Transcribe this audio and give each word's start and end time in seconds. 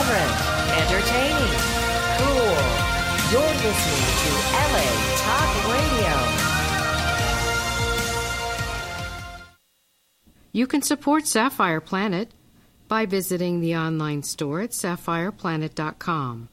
irreverent, 0.00 0.32
entertaining, 0.80 1.54
cool. 2.18 2.56
You're 3.30 3.54
listening 3.60 4.06
to 4.22 4.30
LA 4.56 4.88
Talk 5.16 5.50
Radio. 5.70 6.14
You 10.52 10.66
can 10.66 10.82
support 10.82 11.26
Sapphire 11.26 11.80
Planet 11.80 12.32
by 12.88 13.06
visiting 13.06 13.60
the 13.60 13.76
online 13.76 14.22
store 14.22 14.62
at 14.62 14.70
sapphireplanet.com. 14.70 16.48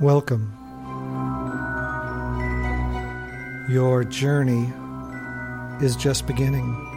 Welcome. 0.00 0.58
Your 3.68 4.04
journey 4.04 4.72
is 5.84 5.94
just 5.96 6.26
beginning. 6.26 6.91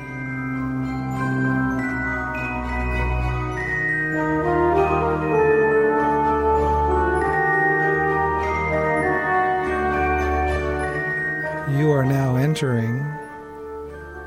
Are 12.05 12.09
now 12.09 12.35
entering 12.35 12.99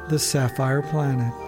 the 0.09 0.19
Sapphire 0.19 0.82
Planet. 0.82 1.48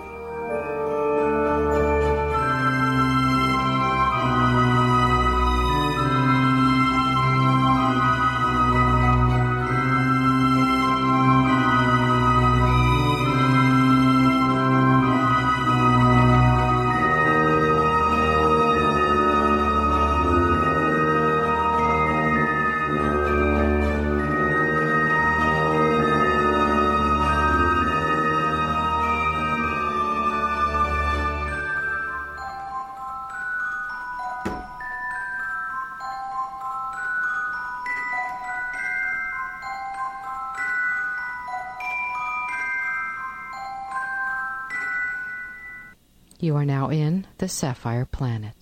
You 46.42 46.56
are 46.56 46.64
now 46.64 46.88
in 46.88 47.26
the 47.36 47.48
Sapphire 47.48 48.06
Planet. 48.06 48.54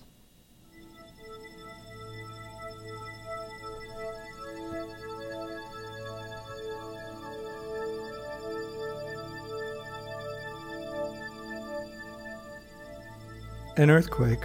An 13.77 13.89
earthquake, 13.89 14.43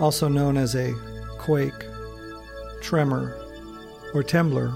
also 0.00 0.26
known 0.26 0.56
as 0.56 0.74
a 0.74 0.92
quake, 1.38 1.72
tremor, 2.82 3.36
or 4.14 4.24
trembler, 4.24 4.74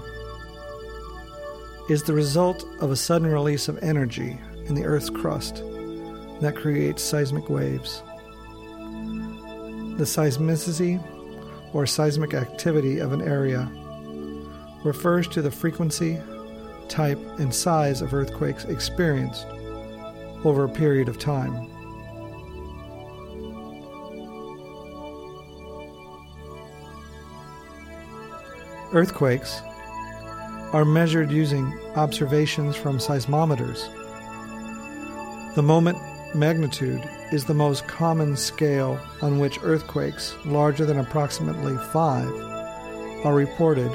is 1.89 2.03
the 2.03 2.13
result 2.13 2.63
of 2.79 2.91
a 2.91 2.95
sudden 2.95 3.27
release 3.27 3.67
of 3.67 3.77
energy 3.83 4.39
in 4.67 4.75
the 4.75 4.85
Earth's 4.85 5.09
crust 5.09 5.61
that 6.43 6.55
creates 6.55 7.01
seismic 7.01 7.49
waves. 7.49 8.03
The 9.97 10.05
seismicity 10.05 11.01
or 11.73 11.85
seismic 11.85 12.33
activity 12.33 12.99
of 12.99 13.13
an 13.13 13.21
area 13.21 13.69
refers 14.83 15.27
to 15.29 15.41
the 15.41 15.51
frequency, 15.51 16.19
type, 16.89 17.19
and 17.39 17.53
size 17.53 18.01
of 18.01 18.13
earthquakes 18.13 18.65
experienced 18.65 19.45
over 20.43 20.65
a 20.65 20.69
period 20.69 21.07
of 21.07 21.17
time. 21.17 21.69
Earthquakes 28.93 29.61
are 30.73 30.85
measured 30.85 31.31
using 31.31 31.73
observations 31.95 32.75
from 32.75 32.97
seismometers. 32.97 33.89
The 35.55 35.63
moment 35.63 35.97
magnitude 36.35 37.07
is 37.31 37.45
the 37.45 37.53
most 37.53 37.87
common 37.87 38.35
scale 38.35 38.99
on 39.21 39.39
which 39.39 39.59
earthquakes 39.61 40.35
larger 40.45 40.85
than 40.85 40.97
approximately 40.97 41.77
5 41.91 43.25
are 43.25 43.35
reported 43.35 43.91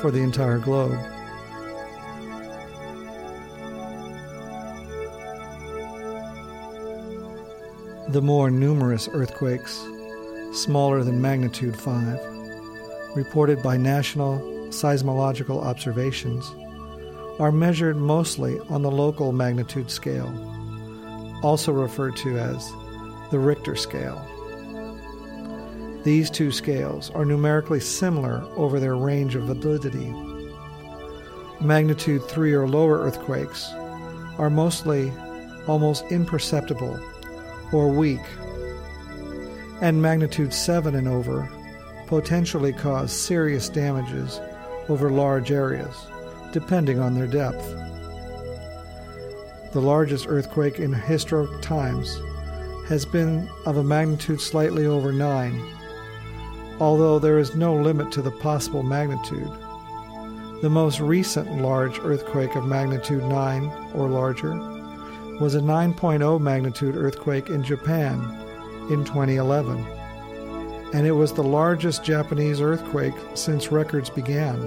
for 0.00 0.10
the 0.10 0.20
entire 0.20 0.58
globe. 0.58 0.98
The 8.08 8.22
more 8.22 8.50
numerous 8.50 9.06
earthquakes, 9.12 9.84
smaller 10.52 11.04
than 11.04 11.20
magnitude 11.20 11.76
5, 11.76 12.18
reported 13.14 13.62
by 13.62 13.76
national 13.76 14.38
seismological 14.70 15.62
observations, 15.62 16.50
are 17.38 17.52
measured 17.52 17.98
mostly 17.98 18.58
on 18.70 18.80
the 18.80 18.90
local 18.90 19.32
magnitude 19.32 19.90
scale 19.90 20.32
also 21.42 21.72
referred 21.72 22.16
to 22.16 22.38
as 22.38 22.72
the 23.30 23.38
Richter 23.38 23.76
scale. 23.76 24.24
These 26.04 26.30
two 26.30 26.50
scales 26.50 27.10
are 27.10 27.24
numerically 27.24 27.80
similar 27.80 28.42
over 28.56 28.80
their 28.80 28.96
range 28.96 29.34
of 29.34 29.44
validity. 29.44 30.14
Magnitude 31.60 32.22
3 32.24 32.52
or 32.54 32.68
lower 32.68 33.00
earthquakes 33.00 33.68
are 34.38 34.50
mostly 34.50 35.12
almost 35.66 36.04
imperceptible 36.10 36.98
or 37.72 37.88
weak, 37.88 38.22
and 39.80 40.00
magnitude 40.00 40.54
7 40.54 40.94
and 40.94 41.08
over 41.08 41.50
potentially 42.06 42.72
cause 42.72 43.12
serious 43.12 43.68
damages 43.68 44.40
over 44.88 45.10
large 45.10 45.50
areas, 45.50 45.94
depending 46.52 46.98
on 46.98 47.14
their 47.14 47.26
depth 47.26 47.87
the 49.72 49.80
largest 49.80 50.26
earthquake 50.28 50.78
in 50.78 50.92
historic 50.92 51.60
times, 51.60 52.20
has 52.86 53.04
been 53.04 53.48
of 53.66 53.76
a 53.76 53.84
magnitude 53.84 54.40
slightly 54.40 54.86
over 54.86 55.12
9, 55.12 55.76
although 56.80 57.18
there 57.18 57.38
is 57.38 57.54
no 57.54 57.74
limit 57.74 58.10
to 58.12 58.22
the 58.22 58.30
possible 58.30 58.82
magnitude. 58.82 59.50
The 60.62 60.70
most 60.70 61.00
recent 61.00 61.60
large 61.60 61.98
earthquake 62.00 62.56
of 62.56 62.64
magnitude 62.64 63.22
9 63.22 63.64
or 63.94 64.08
larger 64.08 64.54
was 65.38 65.54
a 65.54 65.60
9.0 65.60 66.40
magnitude 66.40 66.96
earthquake 66.96 67.48
in 67.50 67.62
Japan 67.62 68.14
in 68.90 69.04
2011, 69.04 69.86
and 70.94 71.06
it 71.06 71.12
was 71.12 71.32
the 71.32 71.42
largest 71.42 72.02
Japanese 72.02 72.62
earthquake 72.62 73.14
since 73.34 73.70
records 73.70 74.08
began. 74.08 74.58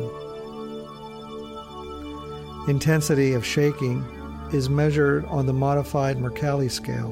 Intensity 2.67 3.33
of 3.33 3.43
shaking 3.43 4.05
is 4.53 4.69
measured 4.69 5.25
on 5.25 5.45
the 5.45 5.53
modified 5.53 6.17
Mercalli 6.17 6.69
scale. 6.69 7.11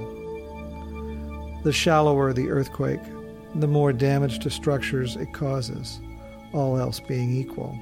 The 1.64 1.74
shallower 1.74 2.34
the 2.34 2.50
earthquake, 2.50 3.02
the 3.56 3.68
more 3.68 3.94
damage 3.94 4.40
to 4.40 4.50
structures 4.50 5.16
it 5.16 5.34
causes, 5.34 6.00
all 6.54 6.78
else 6.78 7.00
being 7.00 7.36
equal. 7.36 7.78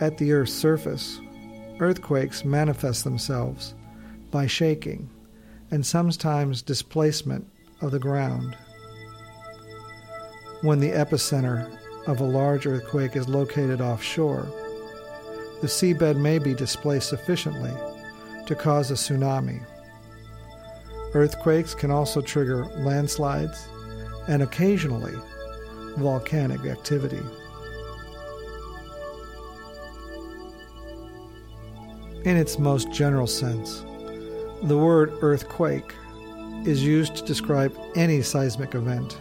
At 0.00 0.18
the 0.18 0.32
Earth's 0.32 0.52
surface, 0.52 1.20
earthquakes 1.80 2.44
manifest 2.44 3.04
themselves 3.04 3.74
by 4.30 4.46
shaking 4.46 5.08
and 5.70 5.84
sometimes 5.84 6.62
displacement 6.62 7.46
of 7.80 7.90
the 7.90 7.98
ground. 7.98 8.56
When 10.62 10.80
the 10.80 10.90
epicenter 10.90 11.78
of 12.06 12.20
a 12.20 12.24
large 12.24 12.66
earthquake 12.66 13.16
is 13.16 13.28
located 13.28 13.80
offshore, 13.80 14.46
the 15.64 15.70
seabed 15.70 16.18
may 16.18 16.38
be 16.38 16.52
displaced 16.52 17.08
sufficiently 17.08 17.72
to 18.44 18.54
cause 18.54 18.90
a 18.90 18.94
tsunami. 18.94 19.64
Earthquakes 21.14 21.74
can 21.74 21.90
also 21.90 22.20
trigger 22.20 22.66
landslides 22.84 23.66
and 24.28 24.42
occasionally 24.42 25.14
volcanic 25.96 26.66
activity. 26.66 27.22
In 32.26 32.36
its 32.36 32.58
most 32.58 32.92
general 32.92 33.26
sense, 33.26 33.86
the 34.64 34.76
word 34.76 35.14
earthquake 35.22 35.94
is 36.66 36.84
used 36.84 37.16
to 37.16 37.24
describe 37.24 37.74
any 37.96 38.20
seismic 38.20 38.74
event, 38.74 39.18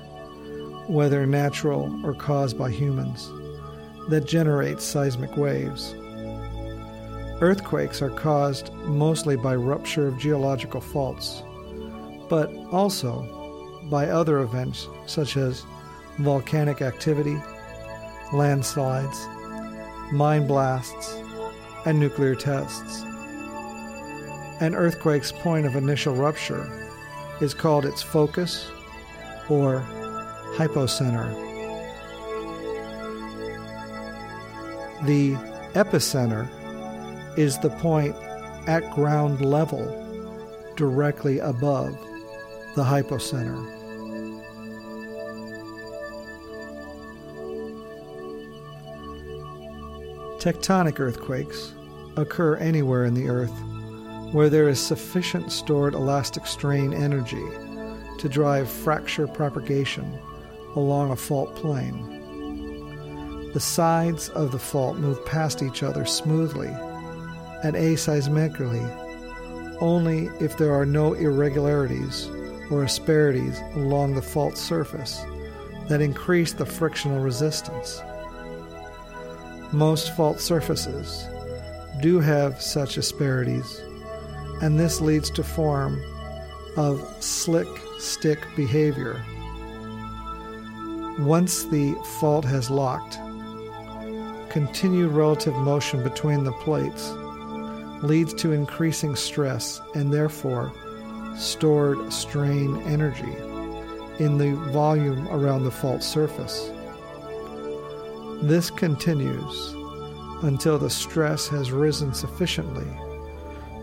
whether 0.89 1.25
natural 1.25 2.05
or 2.05 2.13
caused 2.13 2.57
by 2.57 2.69
humans, 2.69 3.29
that 4.09 4.25
generates 4.25 4.83
seismic 4.83 5.37
waves. 5.37 5.95
Earthquakes 7.41 8.01
are 8.01 8.09
caused 8.09 8.71
mostly 8.73 9.35
by 9.35 9.55
rupture 9.55 10.07
of 10.07 10.17
geological 10.17 10.79
faults, 10.79 11.43
but 12.29 12.53
also 12.71 13.79
by 13.89 14.07
other 14.07 14.39
events 14.39 14.87
such 15.07 15.35
as 15.35 15.65
volcanic 16.19 16.81
activity, 16.81 17.37
landslides, 18.31 19.27
mine 20.11 20.47
blasts, 20.47 21.17
and 21.85 21.99
nuclear 21.99 22.35
tests. 22.35 23.01
An 24.61 24.75
earthquake's 24.75 25.31
point 25.31 25.65
of 25.65 25.75
initial 25.75 26.15
rupture 26.15 26.69
is 27.41 27.53
called 27.53 27.85
its 27.85 28.01
focus 28.01 28.69
or 29.49 29.81
hypocenter. 30.55 31.33
The 35.05 35.33
epicenter 35.73 36.47
is 37.37 37.57
the 37.59 37.69
point 37.69 38.15
at 38.67 38.89
ground 38.91 39.41
level 39.41 39.99
directly 40.75 41.39
above 41.39 41.91
the 42.75 42.83
hypocenter. 42.83 43.69
Tectonic 50.39 50.99
earthquakes 50.99 51.73
occur 52.17 52.57
anywhere 52.57 53.05
in 53.05 53.13
the 53.13 53.29
Earth 53.29 53.53
where 54.33 54.49
there 54.49 54.67
is 54.67 54.79
sufficient 54.79 55.51
stored 55.51 55.93
elastic 55.93 56.47
strain 56.47 56.91
energy 56.91 57.45
to 58.17 58.27
drive 58.27 58.67
fracture 58.67 59.27
propagation 59.27 60.19
along 60.75 61.11
a 61.11 61.15
fault 61.15 61.55
plane. 61.55 62.09
The 63.53 63.59
sides 63.59 64.29
of 64.29 64.51
the 64.51 64.59
fault 64.59 64.97
move 64.97 65.23
past 65.25 65.61
each 65.61 65.83
other 65.83 66.03
smoothly 66.05 66.75
and 67.63 67.75
aseismically 67.75 69.03
only 69.79 70.27
if 70.39 70.57
there 70.57 70.73
are 70.73 70.85
no 70.85 71.13
irregularities 71.13 72.29
or 72.69 72.83
asperities 72.83 73.59
along 73.75 74.15
the 74.15 74.21
fault 74.21 74.57
surface 74.57 75.23
that 75.89 76.01
increase 76.01 76.53
the 76.53 76.65
frictional 76.65 77.19
resistance. 77.19 78.01
Most 79.73 80.15
fault 80.15 80.39
surfaces 80.39 81.27
do 82.01 82.19
have 82.19 82.61
such 82.61 82.97
asperities, 82.97 83.81
and 84.61 84.79
this 84.79 85.01
leads 85.01 85.29
to 85.31 85.43
form 85.43 86.01
of 86.77 87.01
slick 87.21 87.67
stick 87.99 88.39
behavior. 88.55 89.21
Once 91.19 91.65
the 91.65 91.93
fault 92.19 92.45
has 92.45 92.69
locked, 92.69 93.17
continued 94.49 95.11
relative 95.11 95.55
motion 95.55 96.01
between 96.03 96.43
the 96.43 96.51
plates 96.53 97.13
leads 98.03 98.33
to 98.33 98.51
increasing 98.51 99.15
stress 99.15 99.79
and 99.95 100.13
therefore 100.13 100.73
stored 101.37 102.11
strain 102.11 102.77
energy 102.81 103.33
in 104.19 104.37
the 104.37 104.53
volume 104.71 105.27
around 105.29 105.63
the 105.63 105.71
fault 105.71 106.03
surface. 106.03 106.69
This 108.43 108.69
continues 108.69 109.73
until 110.43 110.77
the 110.77 110.89
stress 110.89 111.47
has 111.47 111.71
risen 111.71 112.13
sufficiently 112.13 112.85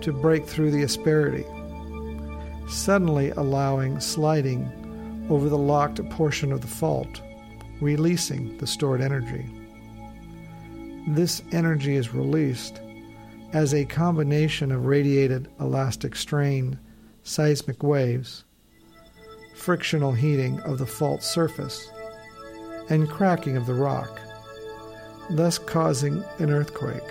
to 0.03 0.13
break 0.13 0.47
through 0.47 0.71
the 0.71 0.83
asperity, 0.83 1.47
suddenly 2.69 3.31
allowing 3.31 3.99
sliding 4.01 5.27
over 5.31 5.49
the 5.49 5.59
locked 5.59 6.07
portion 6.11 6.53
of 6.53 6.61
the 6.61 6.67
fault, 6.67 7.23
releasing 7.81 8.57
the 8.59 8.67
stored 8.67 9.01
energy. 9.01 9.47
This 11.09 11.43
energy 11.53 11.97
is 11.97 12.13
released 12.13 12.83
as 13.53 13.75
a 13.75 13.85
combination 13.85 14.71
of 14.71 14.87
radiated 14.87 15.49
elastic 15.59 16.15
strain, 16.15 16.79
seismic 17.25 17.83
waves, 17.83 18.45
frictional 19.57 20.13
heating 20.13 20.61
of 20.61 20.79
the 20.79 20.87
fault 20.87 21.23
surface, 21.23 21.91
and 22.89 23.09
cracking 23.09 23.57
of 23.57 23.67
the 23.67 23.75
rock, 23.75 24.21
thus 25.31 25.59
causing 25.59 26.25
an 26.39 26.51
earthquake. 26.51 27.03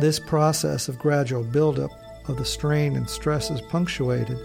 This 0.00 0.18
process 0.18 0.88
of 0.88 0.98
gradual 0.98 1.44
buildup 1.44 1.90
of 2.28 2.36
the 2.36 2.44
strain 2.44 2.96
and 2.96 3.08
stress 3.08 3.50
is 3.50 3.60
punctuated 3.60 4.38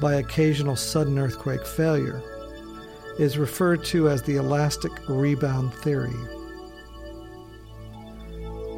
by 0.00 0.14
occasional 0.14 0.76
sudden 0.76 1.18
earthquake 1.18 1.66
failure 1.66 2.22
is 3.18 3.36
referred 3.36 3.84
to 3.84 4.08
as 4.08 4.22
the 4.22 4.36
elastic 4.36 4.92
rebound 5.08 5.74
theory. 5.74 6.14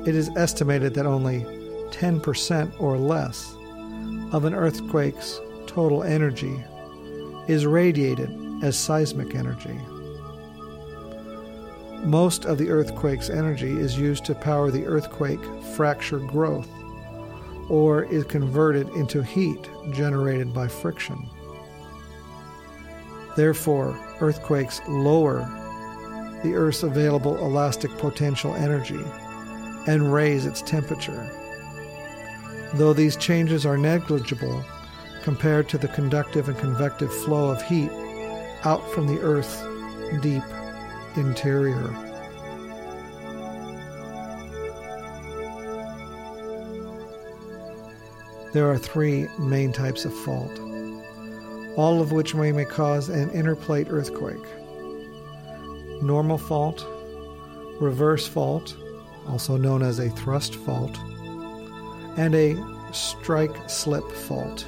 It 0.06 0.14
is 0.14 0.30
estimated 0.36 0.94
that 0.94 1.06
only 1.06 1.40
10% 1.90 2.80
or 2.80 2.98
less 2.98 3.54
of 4.32 4.44
an 4.44 4.54
earthquake's 4.54 5.40
total 5.66 6.02
energy 6.02 6.62
is 7.48 7.64
radiated 7.64 8.30
as 8.62 8.76
seismic 8.76 9.34
energy. 9.34 9.78
Most 12.04 12.44
of 12.44 12.58
the 12.58 12.68
earthquake's 12.68 13.30
energy 13.30 13.72
is 13.72 13.98
used 13.98 14.24
to 14.26 14.34
power 14.34 14.70
the 14.70 14.84
earthquake 14.84 15.40
fracture 15.74 16.18
growth 16.18 16.68
or 17.70 18.04
is 18.04 18.24
converted 18.24 18.88
into 18.90 19.22
heat 19.22 19.70
generated 19.92 20.52
by 20.52 20.68
friction. 20.68 21.26
Therefore, 23.36 23.98
earthquakes 24.20 24.80
lower 24.86 25.38
the 26.42 26.54
Earth's 26.54 26.82
available 26.82 27.38
elastic 27.38 27.90
potential 27.96 28.54
energy 28.54 29.02
and 29.86 30.12
raise 30.12 30.46
its 30.46 30.62
temperature. 30.62 31.30
Though 32.74 32.92
these 32.92 33.16
changes 33.16 33.64
are 33.64 33.76
negligible 33.76 34.64
compared 35.22 35.68
to 35.70 35.78
the 35.78 35.88
conductive 35.88 36.48
and 36.48 36.58
convective 36.58 37.12
flow 37.12 37.50
of 37.50 37.62
heat 37.62 37.90
out 38.64 38.88
from 38.90 39.06
the 39.06 39.20
Earth's 39.20 39.62
deep 40.22 40.42
interior. 41.16 41.88
There 48.52 48.70
are 48.70 48.78
three 48.78 49.26
main 49.38 49.72
types 49.72 50.04
of 50.04 50.14
fault, 50.14 50.60
all 51.76 52.00
of 52.00 52.12
which 52.12 52.34
may, 52.34 52.52
may 52.52 52.64
cause 52.64 53.08
an 53.08 53.30
interplate 53.30 53.88
earthquake 53.90 54.44
normal 56.04 56.38
fault, 56.38 56.86
reverse 57.80 58.26
fault, 58.26 58.76
also 59.28 59.56
known 59.56 59.82
as 59.82 59.98
a 59.98 60.10
thrust 60.10 60.54
fault, 60.54 60.96
and 62.16 62.34
a 62.34 62.56
strike 62.92 63.68
slip 63.68 64.08
fault. 64.10 64.66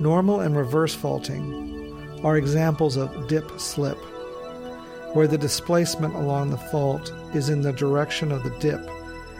Normal 0.00 0.40
and 0.40 0.56
reverse 0.56 0.94
faulting 0.94 2.20
are 2.24 2.36
examples 2.36 2.96
of 2.96 3.28
dip 3.28 3.60
slip, 3.60 3.98
where 5.14 5.28
the 5.28 5.38
displacement 5.38 6.14
along 6.14 6.50
the 6.50 6.56
fault 6.56 7.12
is 7.34 7.48
in 7.48 7.60
the 7.60 7.72
direction 7.72 8.32
of 8.32 8.42
the 8.42 8.58
dip 8.58 8.80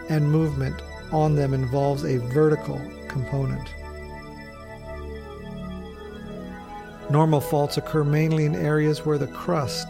and 0.09 0.31
movement 0.31 0.81
on 1.13 1.35
them 1.35 1.55
involves 1.55 2.05
a 2.05 2.19
vertical 2.19 2.81
component. 3.09 3.69
Normal 7.11 7.41
faults 7.41 7.77
occur 7.77 8.05
mainly 8.05 8.45
in 8.45 8.55
areas 8.55 9.05
where 9.05 9.19
the 9.19 9.27
crust 9.29 9.89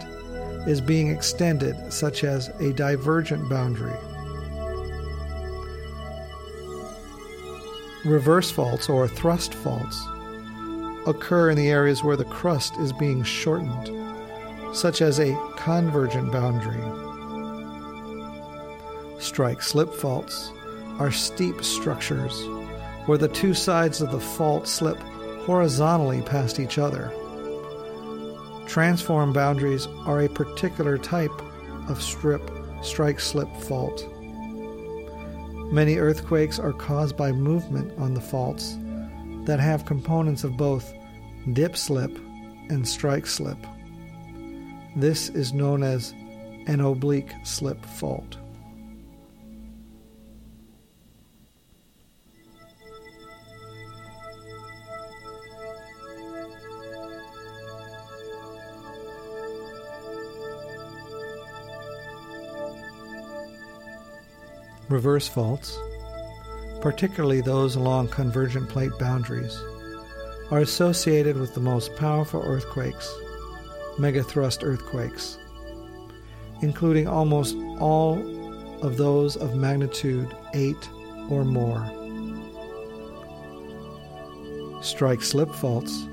is 0.66 0.80
being 0.80 1.08
extended, 1.08 1.92
such 1.92 2.24
as 2.24 2.48
a 2.60 2.72
divergent 2.72 3.48
boundary. 3.48 3.96
Reverse 8.04 8.50
faults 8.50 8.88
or 8.88 9.08
thrust 9.08 9.54
faults 9.54 10.02
occur 11.06 11.50
in 11.50 11.56
the 11.56 11.70
areas 11.70 12.04
where 12.04 12.16
the 12.16 12.24
crust 12.24 12.76
is 12.78 12.92
being 12.92 13.22
shortened, 13.22 13.90
such 14.76 15.00
as 15.00 15.18
a 15.18 15.38
convergent 15.56 16.30
boundary. 16.30 16.82
Strike 19.18 19.62
slip 19.62 19.92
faults 19.92 20.50
are 20.98 21.10
steep 21.10 21.64
structures 21.64 22.46
where 23.06 23.18
the 23.18 23.28
two 23.28 23.54
sides 23.54 24.00
of 24.00 24.10
the 24.10 24.20
fault 24.20 24.66
slip 24.66 24.98
horizontally 25.46 26.22
past 26.22 26.58
each 26.58 26.78
other. 26.78 27.12
Transform 28.74 29.32
boundaries 29.32 29.86
are 30.04 30.22
a 30.22 30.28
particular 30.28 30.98
type 30.98 31.30
of 31.88 32.02
strip 32.02 32.42
strike 32.82 33.20
slip 33.20 33.48
fault. 33.58 34.04
Many 35.72 35.98
earthquakes 35.98 36.58
are 36.58 36.72
caused 36.72 37.16
by 37.16 37.30
movement 37.30 37.96
on 38.00 38.14
the 38.14 38.20
faults 38.20 38.76
that 39.44 39.60
have 39.60 39.86
components 39.86 40.42
of 40.42 40.56
both 40.56 40.92
dip 41.52 41.76
slip 41.76 42.18
and 42.68 42.86
strike 42.86 43.28
slip. 43.28 43.64
This 44.96 45.28
is 45.28 45.52
known 45.52 45.84
as 45.84 46.12
an 46.66 46.80
oblique 46.80 47.32
slip 47.44 47.80
fault. 47.86 48.38
Reverse 64.94 65.26
faults, 65.26 65.76
particularly 66.80 67.40
those 67.40 67.74
along 67.74 68.06
convergent 68.06 68.68
plate 68.68 68.92
boundaries, 68.96 69.60
are 70.52 70.60
associated 70.60 71.36
with 71.36 71.52
the 71.52 71.60
most 71.60 71.96
powerful 71.96 72.40
earthquakes, 72.44 73.12
megathrust 73.96 74.62
earthquakes, 74.62 75.36
including 76.62 77.08
almost 77.08 77.56
all 77.80 78.14
of 78.84 78.96
those 78.96 79.34
of 79.36 79.56
magnitude 79.56 80.32
8 80.54 80.76
or 81.28 81.44
more. 81.44 81.84
Strike 84.80 85.22
slip 85.22 85.52
faults, 85.56 86.06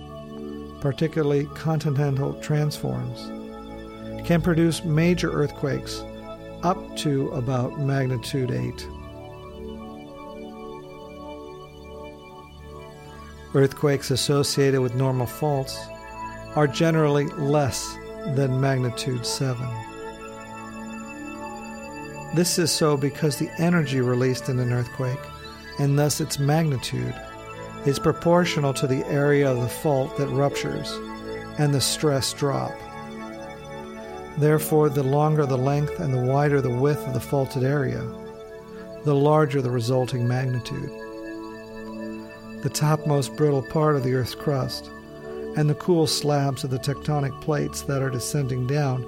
particularly 0.82 1.46
continental 1.54 2.34
transforms, 2.42 3.28
can 4.26 4.42
produce 4.42 4.84
major 4.84 5.32
earthquakes 5.32 6.04
up 6.63 6.96
to 6.98 7.30
about 7.30 7.80
magnitude 7.80 8.51
8. 8.51 8.88
Earthquakes 13.53 14.12
associated 14.12 14.80
with 14.82 14.96
normal 14.96 15.25
faults 15.25 15.77
are 16.56 16.68
generally 16.68 17.25
less 17.27 17.98
than 18.36 18.62
magnitude 18.62 19.25
7. 19.25 19.68
This 22.36 22.58
is 22.60 22.72
so 22.72 22.96
because 22.96 23.38
the 23.38 23.50
energy 23.58 24.00
released 24.00 24.48
in 24.48 24.60
an 24.60 24.72
earthquake, 24.72 25.20
and 25.80 25.98
thus 25.98 26.22
its 26.22 26.39
magnitude, 26.39 27.15
is 27.86 28.00
proportional 28.00 28.74
to 28.75 28.88
the 28.88 29.03
area 29.08 29.51
of 29.51 29.60
the 29.60 29.68
fault 29.68 30.15
that 30.18 30.27
ruptures 30.27 30.91
and 31.58 31.74
the 31.74 31.82
stress 31.82 32.32
drop. 32.34 32.72
Therefore, 34.38 34.90
the 34.90 35.04
longer 35.04 35.46
the 35.46 35.58
length 35.58 36.00
and 36.00 36.14
the 36.14 36.32
wider 36.32 36.62
the 36.62 36.70
width 36.70 37.06
of 37.08 37.14
the 37.14 37.20
faulted 37.20 37.64
area, 37.64 38.02
the 39.04 39.16
larger 39.16 39.62
the 39.62 39.72
resulting 39.72 40.28
magnitude. 40.28 40.90
The 42.64 42.70
topmost 42.70 43.36
brittle 43.36 43.64
part 43.64 43.96
of 43.96 44.04
the 44.04 44.14
Earth's 44.14 44.36
crust 44.36 44.90
and 45.58 45.70
the 45.70 45.76
cool 45.76 46.08
slabs 46.08 46.64
of 46.64 46.70
the 46.70 46.80
tectonic 46.80 47.40
plates 47.42 47.82
that 47.82 48.02
are 48.02 48.10
descending 48.10 48.68
down 48.68 49.04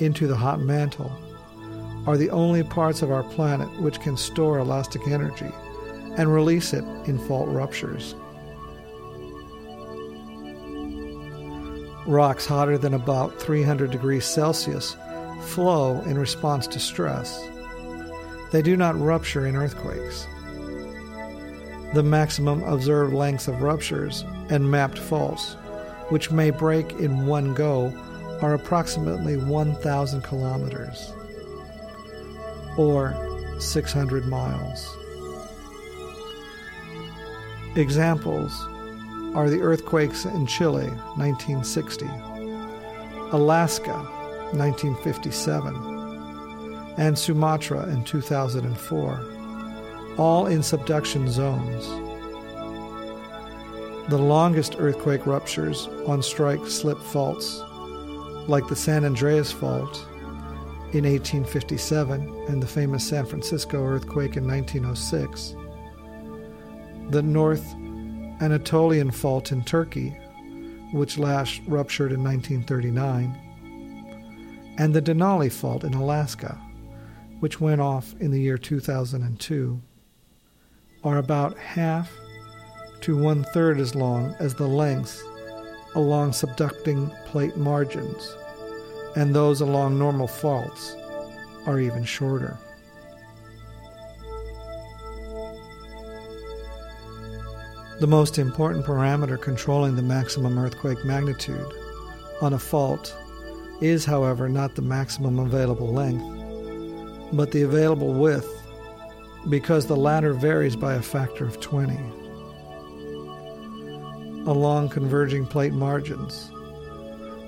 into 0.00 0.26
the 0.26 0.36
hot 0.36 0.60
mantle 0.60 1.10
are 2.06 2.16
the 2.16 2.30
only 2.30 2.62
parts 2.62 3.02
of 3.02 3.10
our 3.10 3.24
planet 3.24 3.68
which 3.80 4.00
can 4.00 4.16
store 4.16 4.58
elastic 4.58 5.08
energy 5.08 5.50
and 6.16 6.32
release 6.32 6.72
it 6.72 6.84
in 7.06 7.18
fault 7.18 7.48
ruptures. 7.48 8.14
Rocks 12.08 12.46
hotter 12.46 12.78
than 12.78 12.94
about 12.94 13.38
300 13.38 13.90
degrees 13.90 14.24
Celsius 14.24 14.96
flow 15.42 16.00
in 16.06 16.18
response 16.18 16.66
to 16.68 16.80
stress. 16.80 17.46
They 18.50 18.62
do 18.62 18.78
not 18.78 18.98
rupture 18.98 19.44
in 19.44 19.54
earthquakes. 19.54 20.26
The 21.92 22.02
maximum 22.02 22.62
observed 22.62 23.12
lengths 23.12 23.46
of 23.46 23.60
ruptures 23.60 24.24
and 24.48 24.70
mapped 24.70 24.98
faults, 24.98 25.52
which 26.08 26.30
may 26.30 26.48
break 26.48 26.92
in 26.92 27.26
one 27.26 27.52
go, 27.52 27.92
are 28.40 28.54
approximately 28.54 29.36
1,000 29.36 30.22
kilometers 30.22 31.12
or 32.78 33.14
600 33.58 34.26
miles. 34.26 34.96
Examples 37.76 38.66
are 39.34 39.50
the 39.50 39.60
earthquakes 39.60 40.24
in 40.24 40.46
Chile, 40.46 40.86
1960, 41.16 42.06
Alaska, 43.32 43.92
1957, 44.52 45.74
and 46.96 47.18
Sumatra 47.18 47.86
in 47.88 48.04
2004, 48.04 50.14
all 50.16 50.46
in 50.46 50.62
subduction 50.62 51.28
zones. 51.30 51.86
The 54.08 54.18
longest 54.18 54.76
earthquake 54.78 55.26
ruptures 55.26 55.86
on 56.06 56.22
strike 56.22 56.66
slip 56.66 56.98
faults, 56.98 57.60
like 58.48 58.66
the 58.68 58.76
San 58.76 59.04
Andreas 59.04 59.52
Fault 59.52 60.06
in 60.92 61.04
1857 61.04 62.46
and 62.48 62.62
the 62.62 62.66
famous 62.66 63.06
San 63.06 63.26
Francisco 63.26 63.84
earthquake 63.84 64.38
in 64.38 64.48
1906, 64.48 65.54
the 67.10 67.22
North 67.22 67.74
Anatolian 68.40 69.10
Fault 69.10 69.50
in 69.50 69.64
Turkey, 69.64 70.10
which 70.92 71.18
last 71.18 71.60
ruptured 71.66 72.12
in 72.12 72.22
1939, 72.22 73.36
and 74.78 74.94
the 74.94 75.02
Denali 75.02 75.50
Fault 75.50 75.82
in 75.82 75.94
Alaska, 75.94 76.56
which 77.40 77.60
went 77.60 77.80
off 77.80 78.14
in 78.20 78.30
the 78.30 78.40
year 78.40 78.56
2002, 78.56 79.80
are 81.02 81.18
about 81.18 81.58
half 81.58 82.12
to 83.00 83.16
one 83.16 83.44
third 83.54 83.80
as 83.80 83.94
long 83.94 84.34
as 84.38 84.54
the 84.54 84.66
lengths 84.66 85.22
along 85.94 86.30
subducting 86.30 87.12
plate 87.26 87.56
margins, 87.56 88.36
and 89.16 89.34
those 89.34 89.60
along 89.60 89.98
normal 89.98 90.28
faults 90.28 90.94
are 91.66 91.80
even 91.80 92.04
shorter. 92.04 92.56
The 98.00 98.06
most 98.06 98.38
important 98.38 98.86
parameter 98.86 99.40
controlling 99.40 99.96
the 99.96 100.02
maximum 100.02 100.56
earthquake 100.56 101.04
magnitude 101.04 101.66
on 102.40 102.52
a 102.52 102.58
fault 102.58 103.12
is, 103.80 104.04
however, 104.04 104.48
not 104.48 104.76
the 104.76 104.82
maximum 104.82 105.40
available 105.40 105.92
length, 105.92 106.24
but 107.32 107.50
the 107.50 107.62
available 107.62 108.12
width, 108.12 108.48
because 109.48 109.86
the 109.86 109.96
latter 109.96 110.32
varies 110.32 110.76
by 110.76 110.94
a 110.94 111.02
factor 111.02 111.44
of 111.44 111.58
20. 111.58 111.96
Along 114.46 114.88
converging 114.88 115.44
plate 115.44 115.72
margins, 115.72 116.52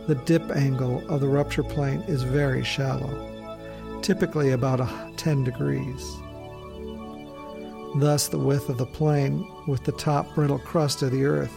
the 0.09 0.21
dip 0.25 0.50
angle 0.50 1.09
of 1.09 1.21
the 1.21 1.28
rupture 1.28 1.62
plane 1.62 2.00
is 2.09 2.25
very 2.25 2.64
shallow, 2.64 4.00
typically 4.02 4.50
about 4.50 4.80
10 5.16 5.45
degrees. 5.45 6.04
Thus, 7.97 8.29
the 8.29 8.39
width 8.39 8.69
of 8.69 8.79
the 8.79 8.87
plane 8.87 9.51
with 9.67 9.83
the 9.85 9.93
top 9.93 10.35
brittle 10.35 10.61
crust 10.61 11.03
of 11.03 11.11
the 11.11 11.25
Earth 11.25 11.53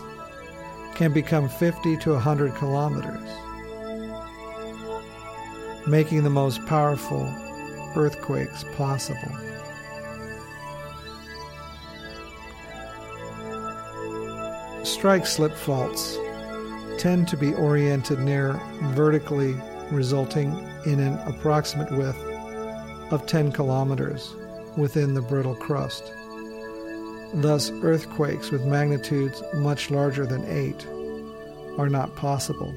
can 0.96 1.14
become 1.14 1.48
50 1.48 1.98
to 1.98 2.12
100 2.12 2.56
kilometers, 2.56 3.30
making 5.88 6.24
the 6.24 6.30
most 6.30 6.66
powerful 6.66 7.24
earthquakes 7.96 8.64
possible. 8.76 9.32
Strike 14.84 15.28
slip 15.28 15.54
faults 15.54 16.18
tend 16.98 17.28
to 17.28 17.38
be 17.38 17.54
oriented 17.54 18.20
near 18.20 18.60
vertically, 18.94 19.56
resulting 19.92 20.52
in 20.86 21.00
an 21.00 21.20
approximate 21.28 21.92
width 21.92 22.18
of 23.12 23.26
10 23.28 23.52
kilometers 23.52 24.36
within 24.78 25.14
the 25.14 25.22
brittle 25.22 25.56
crust. 25.56 26.12
Thus, 27.36 27.72
earthquakes 27.82 28.52
with 28.52 28.66
magnitudes 28.66 29.42
much 29.56 29.90
larger 29.90 30.26
than 30.26 30.46
8 30.46 30.88
are 31.80 31.90
not 31.90 32.16
possible. 32.16 32.72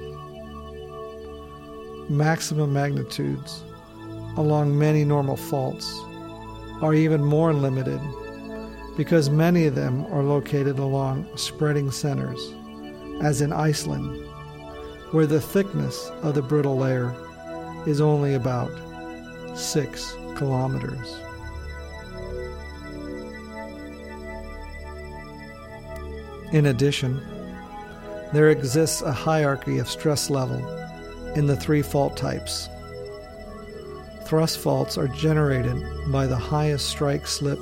Maximum 2.08 2.72
magnitudes 2.72 3.62
along 4.36 4.78
many 4.78 5.04
normal 5.04 5.36
faults 5.36 5.92
are 6.80 6.94
even 6.94 7.22
more 7.22 7.52
limited 7.52 8.00
because 8.96 9.28
many 9.28 9.66
of 9.66 9.74
them 9.74 10.06
are 10.06 10.22
located 10.22 10.78
along 10.78 11.28
spreading 11.36 11.90
centers, 11.90 12.54
as 13.20 13.42
in 13.42 13.52
Iceland, 13.52 14.24
where 15.10 15.26
the 15.26 15.40
thickness 15.40 16.10
of 16.22 16.34
the 16.34 16.42
brittle 16.42 16.78
layer 16.78 17.14
is 17.86 18.00
only 18.00 18.34
about 18.34 18.70
6 19.54 20.16
kilometers. 20.36 21.20
In 26.52 26.66
addition, 26.66 27.20
there 28.32 28.50
exists 28.50 29.02
a 29.02 29.12
hierarchy 29.12 29.78
of 29.78 29.88
stress 29.88 30.30
level 30.30 30.64
in 31.34 31.46
the 31.46 31.56
three 31.56 31.82
fault 31.82 32.16
types. 32.16 32.68
Thrust 34.24 34.58
faults 34.58 34.96
are 34.96 35.08
generated 35.08 35.82
by 36.10 36.26
the 36.26 36.36
highest 36.36 36.88
strike 36.88 37.26
slip 37.26 37.58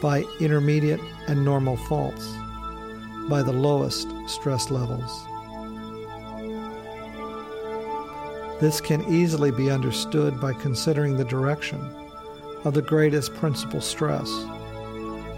by 0.00 0.24
intermediate 0.40 1.00
and 1.28 1.44
normal 1.44 1.76
faults 1.76 2.26
by 3.28 3.42
the 3.42 3.52
lowest 3.52 4.08
stress 4.26 4.70
levels. 4.70 5.26
This 8.60 8.80
can 8.80 9.02
easily 9.04 9.50
be 9.50 9.70
understood 9.70 10.40
by 10.40 10.52
considering 10.52 11.16
the 11.16 11.24
direction 11.24 11.80
of 12.64 12.74
the 12.74 12.82
greatest 12.82 13.34
principal 13.34 13.80
stress, 13.80 14.28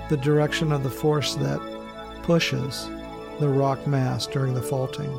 the 0.08 0.18
direction 0.22 0.72
of 0.72 0.82
the 0.82 0.90
force 0.90 1.34
that 1.36 1.60
pushes 2.22 2.88
the 3.40 3.48
rock 3.48 3.86
mass 3.86 4.26
during 4.26 4.54
the 4.54 4.62
faulting. 4.62 5.10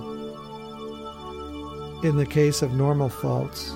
In 2.04 2.18
the 2.18 2.26
case 2.26 2.62
of 2.62 2.74
normal 2.74 3.10
faults, 3.10 3.74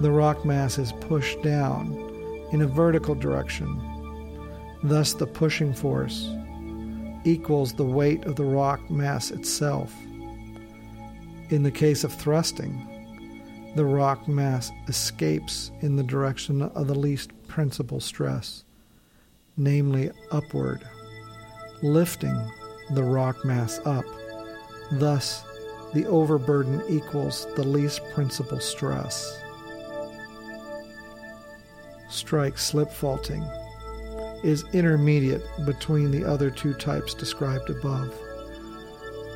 the 0.00 0.10
rock 0.10 0.44
mass 0.44 0.78
is 0.78 0.92
pushed 0.92 1.42
down 1.42 1.94
in 2.52 2.62
a 2.62 2.66
vertical 2.66 3.14
direction. 3.14 3.80
Thus, 4.82 5.12
the 5.12 5.26
pushing 5.26 5.74
force 5.74 6.28
equals 7.24 7.74
the 7.74 7.84
weight 7.84 8.24
of 8.24 8.36
the 8.36 8.44
rock 8.44 8.90
mass 8.90 9.30
itself. 9.30 9.94
In 11.50 11.62
the 11.62 11.70
case 11.70 12.04
of 12.04 12.12
thrusting, 12.12 12.86
the 13.76 13.84
rock 13.84 14.26
mass 14.26 14.72
escapes 14.88 15.70
in 15.80 15.96
the 15.96 16.02
direction 16.02 16.62
of 16.62 16.86
the 16.86 16.94
least 16.94 17.30
principal 17.46 18.00
stress, 18.00 18.64
namely 19.56 20.10
upward, 20.30 20.88
lifting 21.82 22.36
the 22.90 23.02
rock 23.02 23.44
mass 23.44 23.80
up. 23.84 24.04
Thus, 24.92 25.44
the 25.94 26.06
overburden 26.06 26.82
equals 26.88 27.46
the 27.56 27.64
least 27.64 28.00
principal 28.14 28.60
stress. 28.60 29.40
Strike 32.08 32.58
slip 32.58 32.90
faulting 32.90 33.42
is 34.42 34.64
intermediate 34.72 35.44
between 35.64 36.10
the 36.10 36.24
other 36.24 36.50
two 36.50 36.74
types 36.74 37.14
described 37.14 37.70
above. 37.70 38.12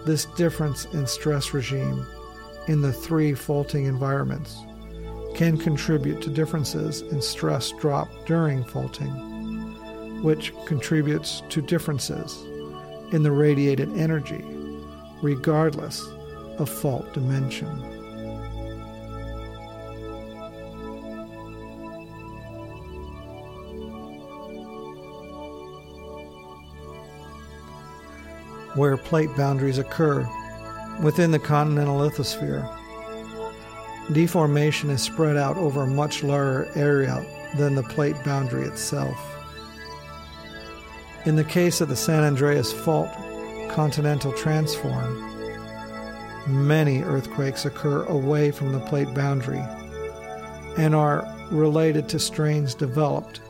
This 0.06 0.26
difference 0.36 0.86
in 0.86 1.06
stress 1.06 1.54
regime 1.54 2.06
in 2.68 2.80
the 2.80 2.92
three 2.92 3.34
faulting 3.34 3.84
environments 3.84 4.58
can 5.34 5.56
contribute 5.56 6.22
to 6.22 6.30
differences 6.30 7.02
in 7.02 7.20
stress 7.20 7.72
drop 7.80 8.08
during 8.26 8.64
faulting, 8.64 9.12
which 10.24 10.54
contributes 10.64 11.42
to 11.50 11.60
differences 11.60 12.42
in 13.12 13.22
the 13.22 13.30
radiated 13.30 13.94
energy, 13.94 14.42
regardless 15.20 16.02
of 16.58 16.66
fault 16.66 17.12
dimension. 17.12 17.68
Where 28.76 28.96
plate 28.96 29.28
boundaries 29.36 29.76
occur 29.76 30.26
within 31.02 31.32
the 31.32 31.38
continental 31.38 31.98
lithosphere, 31.98 32.66
deformation 34.12 34.88
is 34.88 35.02
spread 35.02 35.36
out 35.36 35.58
over 35.58 35.82
a 35.82 35.86
much 35.86 36.22
larger 36.22 36.72
area 36.74 37.22
than 37.58 37.74
the 37.74 37.82
plate 37.82 38.16
boundary 38.24 38.66
itself. 38.66 39.43
In 41.26 41.36
the 41.36 41.44
case 41.44 41.80
of 41.80 41.88
the 41.88 41.96
San 41.96 42.22
Andreas 42.22 42.70
Fault 42.70 43.08
continental 43.70 44.30
transform, 44.32 45.18
many 46.46 47.02
earthquakes 47.02 47.64
occur 47.64 48.04
away 48.04 48.50
from 48.50 48.72
the 48.72 48.80
plate 48.80 49.12
boundary 49.14 49.64
and 50.76 50.94
are 50.94 51.26
related 51.50 52.10
to 52.10 52.18
strains 52.18 52.74
developed 52.74 53.40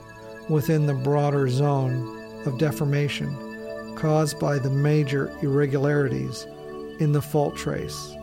within 0.48 0.86
the 0.86 0.94
broader 0.94 1.48
zone 1.48 2.46
of 2.46 2.58
deformation 2.58 3.34
caused 3.96 4.38
by 4.38 4.56
the 4.56 4.70
major 4.70 5.36
irregularities 5.42 6.46
in 7.00 7.10
the 7.10 7.22
fault 7.22 7.56
trace. 7.56 8.14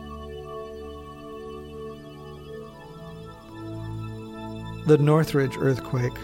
The 4.86 4.96
Northridge 4.98 5.58
earthquake 5.58 6.16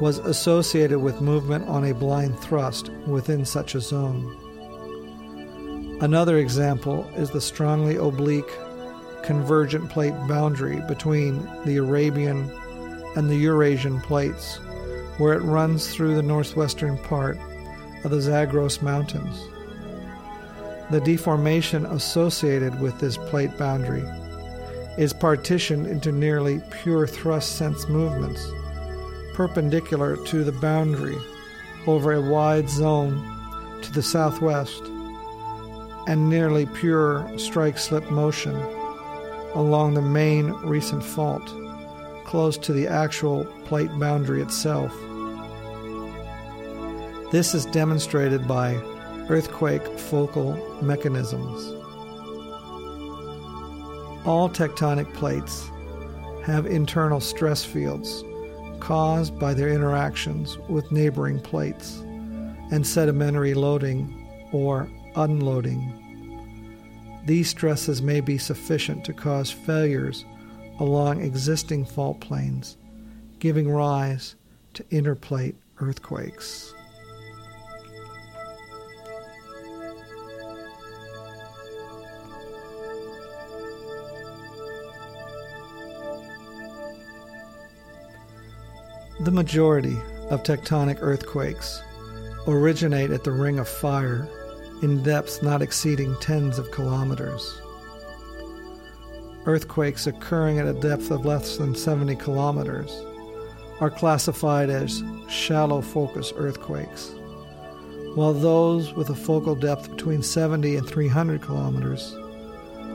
was 0.00 0.18
associated 0.18 0.98
with 0.98 1.20
movement 1.20 1.68
on 1.68 1.84
a 1.84 1.94
blind 1.94 2.38
thrust 2.38 2.88
within 3.06 3.44
such 3.44 3.74
a 3.74 3.80
zone. 3.80 4.36
Another 6.00 6.38
example 6.38 7.08
is 7.16 7.30
the 7.30 7.40
strongly 7.40 7.96
oblique 7.96 8.50
convergent 9.22 9.90
plate 9.90 10.14
boundary 10.26 10.80
between 10.88 11.46
the 11.66 11.76
Arabian 11.76 12.50
and 13.16 13.28
the 13.28 13.36
Eurasian 13.36 14.00
plates, 14.00 14.56
where 15.18 15.34
it 15.34 15.42
runs 15.42 15.92
through 15.94 16.14
the 16.14 16.22
northwestern 16.22 16.96
part 16.98 17.38
of 18.04 18.10
the 18.10 18.20
Zagros 18.20 18.80
Mountains. 18.80 19.38
The 20.90 21.00
deformation 21.00 21.84
associated 21.86 22.80
with 22.80 22.98
this 22.98 23.16
plate 23.16 23.56
boundary 23.58 24.04
is 24.96 25.12
partitioned 25.12 25.86
into 25.86 26.10
nearly 26.10 26.62
pure 26.82 27.06
thrust 27.06 27.56
sense 27.56 27.88
movements, 27.88 28.50
perpendicular 29.40 30.18
to 30.18 30.44
the 30.44 30.52
boundary 30.52 31.16
over 31.86 32.12
a 32.12 32.20
wide 32.20 32.68
zone 32.68 33.16
to 33.80 33.90
the 33.90 34.02
southwest 34.02 34.82
and 36.06 36.28
nearly 36.28 36.66
pure 36.66 37.26
strike 37.38 37.78
slip 37.78 38.10
motion 38.10 38.54
along 39.54 39.94
the 39.94 40.02
main 40.02 40.50
recent 40.62 41.02
fault, 41.02 41.42
close 42.26 42.58
to 42.58 42.74
the 42.74 42.86
actual 42.86 43.46
plate 43.64 43.90
boundary 43.98 44.42
itself. 44.42 44.94
This 47.32 47.54
is 47.54 47.64
demonstrated 47.64 48.46
by 48.46 48.74
earthquake 49.30 49.86
focal 49.98 50.52
mechanisms. 50.82 51.72
All 54.26 54.50
tectonic 54.50 55.10
plates 55.14 55.70
have 56.44 56.66
internal 56.66 57.20
stress 57.20 57.64
fields 57.64 58.22
caused 58.80 59.38
by 59.38 59.54
their 59.54 59.68
interactions 59.68 60.58
with 60.68 60.90
neighboring 60.90 61.38
plates 61.40 61.98
and 62.70 62.86
sedimentary 62.86 63.54
loading 63.54 64.48
or 64.52 64.88
unloading. 65.16 65.96
These 67.26 67.50
stresses 67.50 68.00
may 68.00 68.20
be 68.20 68.38
sufficient 68.38 69.04
to 69.04 69.12
cause 69.12 69.50
failures 69.50 70.24
along 70.78 71.20
existing 71.20 71.84
fault 71.84 72.20
planes, 72.20 72.76
giving 73.38 73.70
rise 73.70 74.34
to 74.74 74.84
interplate 74.90 75.56
earthquakes. 75.78 76.74
The 89.20 89.30
majority 89.30 89.98
of 90.30 90.42
tectonic 90.42 90.96
earthquakes 91.02 91.82
originate 92.46 93.10
at 93.10 93.22
the 93.22 93.30
Ring 93.30 93.58
of 93.58 93.68
Fire 93.68 94.26
in 94.80 95.02
depths 95.02 95.42
not 95.42 95.60
exceeding 95.60 96.16
tens 96.22 96.58
of 96.58 96.70
kilometers. 96.70 97.60
Earthquakes 99.44 100.06
occurring 100.06 100.58
at 100.58 100.66
a 100.66 100.72
depth 100.72 101.10
of 101.10 101.26
less 101.26 101.58
than 101.58 101.74
70 101.74 102.16
kilometers 102.16 102.90
are 103.80 103.90
classified 103.90 104.70
as 104.70 105.02
shallow 105.28 105.82
focus 105.82 106.32
earthquakes, 106.34 107.10
while 108.14 108.32
those 108.32 108.94
with 108.94 109.10
a 109.10 109.14
focal 109.14 109.54
depth 109.54 109.90
between 109.90 110.22
70 110.22 110.76
and 110.76 110.88
300 110.88 111.42
kilometers 111.42 112.16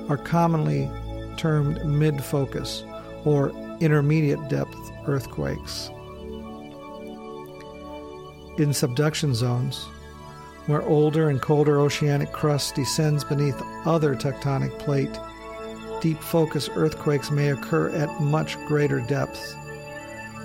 are 0.09 0.17
commonly 0.17 0.89
termed 1.37 1.85
mid 1.85 2.23
focus 2.23 2.83
or 3.25 3.51
intermediate 3.79 4.49
depth 4.49 4.75
earthquakes. 5.05 5.91
In 8.57 8.71
subduction 8.71 9.35
zones, 9.35 9.83
where 10.67 10.81
older 10.83 11.29
and 11.29 11.41
colder 11.41 11.77
oceanic 11.81 12.31
crust 12.31 12.75
descends 12.75 13.25
beneath 13.25 13.61
other 13.85 14.15
tectonic 14.15 14.79
plate, 14.79 15.11
deep 16.01 16.21
focus 16.21 16.69
earthquakes 16.73 17.31
may 17.31 17.49
occur 17.49 17.89
at 17.89 18.21
much 18.21 18.57
greater 18.65 19.01
depths, 19.01 19.53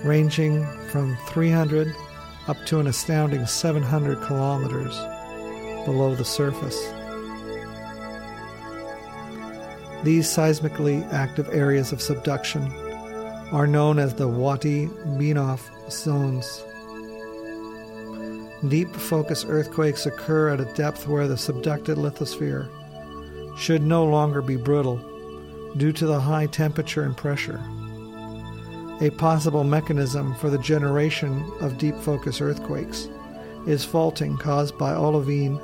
ranging 0.03 0.65
from 0.89 1.15
300 1.27 1.95
up 2.49 2.57
to 2.65 2.81
an 2.81 2.87
astounding 2.87 3.45
700 3.45 4.21
kilometers 4.23 4.97
below 5.85 6.13
the 6.13 6.25
surface. 6.25 6.81
These 10.03 10.27
seismically 10.27 11.09
active 11.13 11.47
areas 11.53 11.93
of 11.93 12.01
subduction 12.01 12.69
are 13.53 13.67
known 13.67 13.99
as 13.99 14.15
the 14.15 14.27
Wati 14.27 14.89
Binov 15.17 15.61
zones. 15.89 16.65
Deep 18.67 18.95
focus 18.95 19.43
earthquakes 19.47 20.05
occur 20.05 20.49
at 20.49 20.61
a 20.61 20.73
depth 20.75 21.07
where 21.07 21.27
the 21.27 21.35
subducted 21.35 21.95
lithosphere 21.95 22.69
should 23.57 23.81
no 23.81 24.05
longer 24.05 24.41
be 24.41 24.55
brittle 24.55 24.97
due 25.77 25.91
to 25.91 26.05
the 26.05 26.19
high 26.19 26.45
temperature 26.45 27.03
and 27.03 27.17
pressure. 27.17 27.59
A 29.01 29.09
possible 29.17 29.63
mechanism 29.63 30.35
for 30.35 30.51
the 30.51 30.59
generation 30.59 31.43
of 31.59 31.79
deep 31.79 31.95
focus 31.97 32.39
earthquakes 32.39 33.09
is 33.65 33.83
faulting 33.83 34.37
caused 34.37 34.77
by 34.77 34.93
olivine 34.93 35.59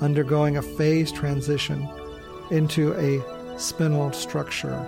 undergoing 0.00 0.56
a 0.56 0.62
phase 0.62 1.12
transition 1.12 1.86
into 2.50 2.94
a 2.94 3.18
spinel 3.56 4.14
structure. 4.14 4.78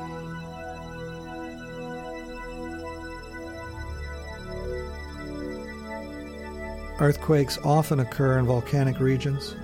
Earthquakes 7.00 7.58
often 7.64 8.00
occur 8.00 8.38
in 8.38 8.44
volcanic 8.46 9.00
regions 9.00 9.56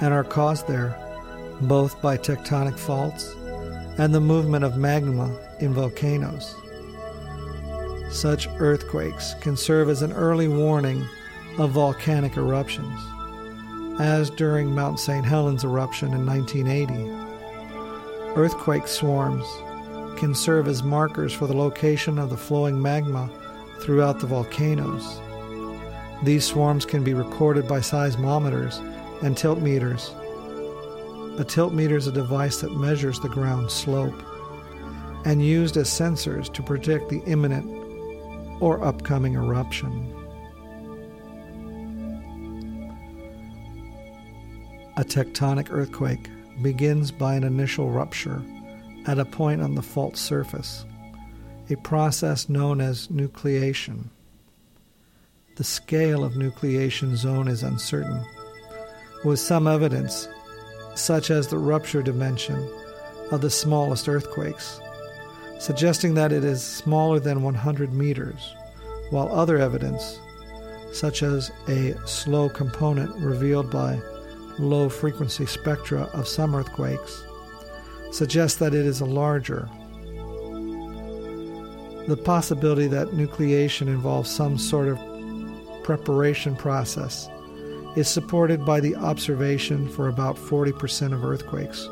and 0.00 0.14
are 0.14 0.24
caused 0.24 0.68
there 0.68 0.96
both 1.62 2.00
by 2.00 2.16
tectonic 2.16 2.78
faults 2.78 3.34
and 3.98 4.14
the 4.14 4.20
movement 4.20 4.64
of 4.64 4.76
magma 4.76 5.36
in 5.60 5.74
volcanoes. 5.74 6.54
Such 8.10 8.48
earthquakes 8.58 9.34
can 9.40 9.56
serve 9.56 9.88
as 9.88 10.02
an 10.02 10.12
early 10.12 10.46
warning 10.48 11.04
of 11.58 11.70
volcanic 11.70 12.36
eruptions, 12.36 13.00
as 14.00 14.30
during 14.30 14.70
Mount 14.70 15.00
St. 15.00 15.24
Helens 15.24 15.64
eruption 15.64 16.12
in 16.12 16.24
1980. 16.24 17.10
Earthquake 18.38 18.86
swarms 18.86 19.46
can 20.18 20.34
serve 20.34 20.68
as 20.68 20.82
markers 20.82 21.32
for 21.32 21.46
the 21.46 21.56
location 21.56 22.18
of 22.18 22.30
the 22.30 22.36
flowing 22.36 22.80
magma 22.80 23.28
throughout 23.80 24.20
the 24.20 24.26
volcanoes. 24.26 25.20
These 26.22 26.46
swarms 26.46 26.84
can 26.84 27.04
be 27.04 27.14
recorded 27.14 27.68
by 27.68 27.80
seismometers 27.80 28.80
and 29.22 29.36
tilt 29.36 29.60
meters. 29.60 30.14
A 31.38 31.44
tilt 31.46 31.72
meter 31.72 31.96
is 31.96 32.06
a 32.06 32.12
device 32.12 32.60
that 32.62 32.72
measures 32.72 33.20
the 33.20 33.28
ground 33.28 33.70
slope 33.70 34.22
and 35.24 35.44
used 35.44 35.76
as 35.76 35.88
sensors 35.88 36.52
to 36.54 36.62
predict 36.62 37.10
the 37.10 37.22
imminent 37.26 37.66
or 38.62 38.82
upcoming 38.82 39.34
eruption. 39.34 40.12
A 44.96 45.04
tectonic 45.04 45.68
earthquake 45.70 46.30
begins 46.62 47.10
by 47.10 47.34
an 47.34 47.44
initial 47.44 47.90
rupture 47.90 48.42
at 49.06 49.18
a 49.18 49.26
point 49.26 49.60
on 49.60 49.74
the 49.74 49.82
fault 49.82 50.16
surface, 50.16 50.86
a 51.68 51.76
process 51.76 52.48
known 52.48 52.80
as 52.80 53.08
nucleation. 53.08 54.08
The 55.56 55.64
scale 55.64 56.22
of 56.22 56.34
nucleation 56.34 57.16
zone 57.16 57.48
is 57.48 57.62
uncertain, 57.62 58.22
with 59.24 59.38
some 59.38 59.66
evidence, 59.66 60.28
such 60.94 61.30
as 61.30 61.48
the 61.48 61.56
rupture 61.56 62.02
dimension 62.02 62.58
of 63.32 63.40
the 63.40 63.48
smallest 63.48 64.06
earthquakes, 64.06 64.78
suggesting 65.58 66.12
that 66.12 66.30
it 66.30 66.44
is 66.44 66.62
smaller 66.62 67.18
than 67.18 67.42
100 67.42 67.94
meters, 67.94 68.54
while 69.08 69.34
other 69.34 69.56
evidence, 69.56 70.20
such 70.92 71.22
as 71.22 71.50
a 71.68 71.94
slow 72.06 72.50
component 72.50 73.16
revealed 73.16 73.70
by 73.70 73.98
low 74.58 74.90
frequency 74.90 75.46
spectra 75.46 76.02
of 76.12 76.28
some 76.28 76.54
earthquakes, 76.54 77.24
suggests 78.12 78.58
that 78.58 78.74
it 78.74 78.84
is 78.84 79.00
a 79.00 79.06
larger. 79.06 79.70
The 82.08 82.20
possibility 82.22 82.88
that 82.88 83.08
nucleation 83.08 83.86
involves 83.86 84.30
some 84.30 84.58
sort 84.58 84.88
of 84.88 84.98
preparation 85.86 86.56
process 86.56 87.30
is 87.94 88.08
supported 88.08 88.64
by 88.64 88.80
the 88.80 88.96
observation 88.96 89.88
for 89.88 90.08
about 90.08 90.34
40% 90.34 91.12
of 91.12 91.24
earthquakes 91.24 91.88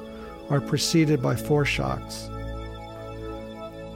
are 0.50 0.60
preceded 0.60 1.22
by 1.22 1.36
foreshocks. 1.36 2.28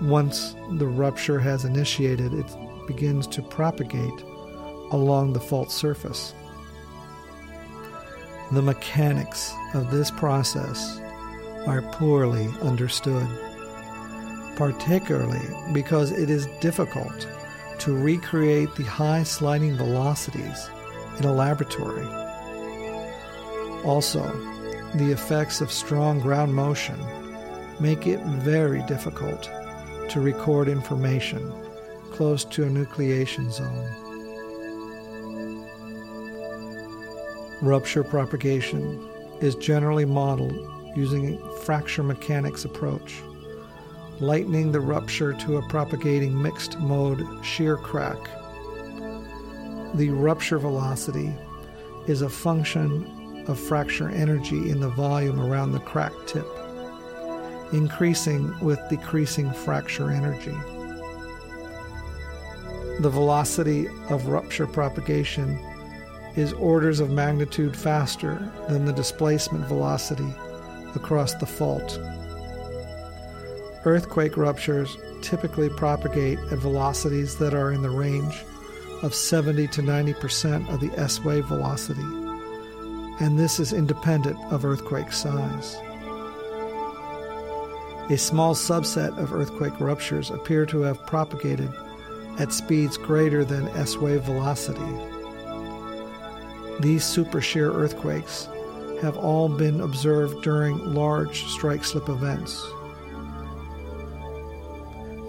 Once 0.00 0.54
the 0.74 0.86
rupture 0.86 1.40
has 1.40 1.64
initiated, 1.64 2.32
it 2.32 2.46
begins 2.86 3.26
to 3.26 3.42
propagate 3.42 4.22
along 4.92 5.32
the 5.32 5.40
fault 5.40 5.72
surface. 5.72 6.32
The 8.52 8.62
mechanics 8.62 9.52
of 9.74 9.90
this 9.90 10.12
process 10.12 11.00
are 11.66 11.82
poorly 11.90 12.46
understood, 12.62 13.26
particularly 14.54 15.44
because 15.72 16.12
it 16.12 16.30
is 16.30 16.46
difficult 16.60 17.26
to 17.78 17.96
recreate 17.96 18.74
the 18.74 18.84
high 18.84 19.22
sliding 19.22 19.76
velocities 19.76 20.68
in 21.18 21.24
a 21.24 21.32
laboratory. 21.32 22.06
Also, 23.84 24.22
the 24.94 25.12
effects 25.12 25.60
of 25.60 25.70
strong 25.70 26.20
ground 26.20 26.54
motion 26.54 26.98
make 27.80 28.06
it 28.06 28.20
very 28.20 28.82
difficult 28.86 29.50
to 30.08 30.20
record 30.20 30.68
information 30.68 31.52
close 32.10 32.44
to 32.44 32.64
a 32.64 32.68
nucleation 32.68 33.50
zone. 33.50 33.88
Rupture 37.60 38.04
propagation 38.04 39.06
is 39.40 39.54
generally 39.56 40.04
modeled 40.04 40.56
using 40.96 41.34
a 41.34 41.52
fracture 41.58 42.02
mechanics 42.02 42.64
approach, 42.64 43.22
lightening 44.20 44.72
the 44.72 44.80
rupture 44.80 45.32
to 45.32 45.58
a 45.58 45.68
propagating 45.68 46.40
mixed 46.40 46.78
mode 46.78 47.24
shear 47.44 47.76
crack. 47.76 48.18
The 49.94 50.10
rupture 50.10 50.58
velocity 50.58 51.32
is 52.06 52.22
a 52.22 52.28
function 52.28 53.44
of 53.46 53.58
fracture 53.58 54.10
energy 54.10 54.70
in 54.70 54.80
the 54.80 54.90
volume 54.90 55.40
around 55.40 55.72
the 55.72 55.80
crack 55.80 56.12
tip, 56.26 56.46
increasing 57.72 58.58
with 58.60 58.80
decreasing 58.90 59.52
fracture 59.52 60.10
energy. 60.10 60.56
The 63.00 63.10
velocity 63.10 63.86
of 64.10 64.26
rupture 64.26 64.66
propagation 64.66 65.58
is 66.36 66.52
orders 66.54 67.00
of 67.00 67.10
magnitude 67.10 67.76
faster 67.76 68.52
than 68.68 68.84
the 68.84 68.92
displacement 68.92 69.66
velocity 69.66 70.34
across 70.94 71.34
the 71.34 71.46
fault. 71.46 71.98
Earthquake 73.88 74.36
ruptures 74.36 74.98
typically 75.22 75.70
propagate 75.70 76.38
at 76.52 76.58
velocities 76.58 77.38
that 77.38 77.54
are 77.54 77.72
in 77.72 77.80
the 77.80 77.88
range 77.88 78.44
of 79.00 79.14
70 79.14 79.66
to 79.68 79.80
90% 79.80 80.68
of 80.68 80.80
the 80.80 80.90
S 80.98 81.24
wave 81.24 81.46
velocity, 81.46 82.02
and 83.18 83.38
this 83.38 83.58
is 83.58 83.72
independent 83.72 84.38
of 84.52 84.66
earthquake 84.66 85.10
size. 85.10 85.76
A 88.10 88.18
small 88.18 88.54
subset 88.54 89.16
of 89.16 89.32
earthquake 89.32 89.80
ruptures 89.80 90.28
appear 90.28 90.66
to 90.66 90.82
have 90.82 91.06
propagated 91.06 91.72
at 92.38 92.52
speeds 92.52 92.98
greater 92.98 93.42
than 93.42 93.68
S 93.68 93.96
wave 93.96 94.22
velocity. 94.24 94.92
These 96.80 97.04
super 97.04 97.40
shear 97.40 97.72
earthquakes 97.72 98.50
have 99.00 99.16
all 99.16 99.48
been 99.48 99.80
observed 99.80 100.42
during 100.42 100.92
large 100.92 101.44
strike 101.46 101.84
slip 101.84 102.10
events. 102.10 102.62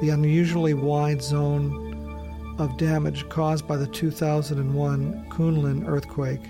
The 0.02 0.10
unusually 0.10 0.74
wide 0.74 1.22
zone 1.22 2.56
of 2.58 2.78
damage 2.78 3.28
caused 3.30 3.68
by 3.68 3.78
the 3.78 3.88
2001 3.88 5.26
Kunlun 5.30 5.88
earthquake 5.88 6.44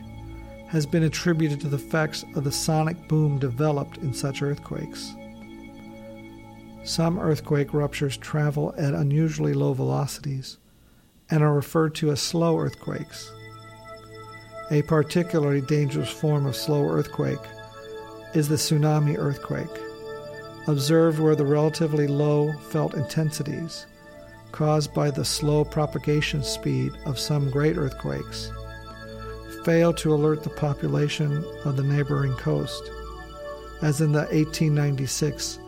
has 0.68 0.86
been 0.86 1.04
attributed 1.04 1.60
to 1.62 1.68
the 1.68 1.78
effects 1.78 2.24
of 2.36 2.44
the 2.44 2.52
sonic 2.52 3.08
boom 3.08 3.40
developed 3.40 3.98
in 3.98 4.14
such 4.14 4.44
earthquakes. 4.44 5.16
Some 6.84 7.20
earthquake 7.20 7.74
ruptures 7.74 8.18
travel 8.18 8.74
at 8.78 8.94
unusually 8.94 9.54
low 9.54 9.74
velocities 9.74 10.58
and 11.32 11.44
are 11.44 11.54
referred 11.54 11.96
to 11.96 12.12
as 12.12 12.22
slow 12.22 12.58
earthquakes. 12.60 13.32
A 14.70 14.84
particularly 14.84 15.62
dangerous 15.62 16.12
form 16.12 16.46
of 16.46 16.56
slow 16.56 16.88
earthquake 16.88 17.40
is 18.36 18.48
the 18.48 18.56
tsunami 18.56 19.18
earthquake, 19.18 19.89
observed 20.70 21.20
where 21.20 21.36
the 21.36 21.46
relatively 21.46 22.08
low 22.08 22.54
felt 22.70 22.94
intensities, 22.94 23.88
caused 24.52 24.94
by 24.94 25.10
the 25.10 25.26
slow 25.26 25.66
propagation 25.66 26.44
speed 26.44 26.92
of 27.06 27.18
some 27.18 27.50
great 27.50 27.76
earthquakes, 27.76 28.52
fail 29.66 29.92
to 29.94 30.14
alert 30.14 30.44
the 30.44 30.50
population 30.52 31.44
of 31.66 31.76
the 31.76 31.84
neighboring 31.84 32.34
coast, 32.34 32.84
as 33.82 34.00
in 34.00 34.12
the 34.12 34.20
1896 34.20 35.60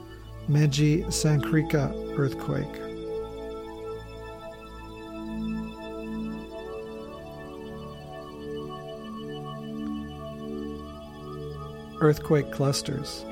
Meiji 0.48 1.04
Sanriku 1.04 2.18
earthquake. 2.18 2.68
Earthquake 12.02 12.52
clusters. 12.52 13.26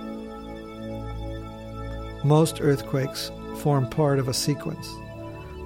Most 2.23 2.59
earthquakes 2.59 3.31
form 3.57 3.89
part 3.89 4.19
of 4.19 4.27
a 4.27 4.33
sequence, 4.33 4.89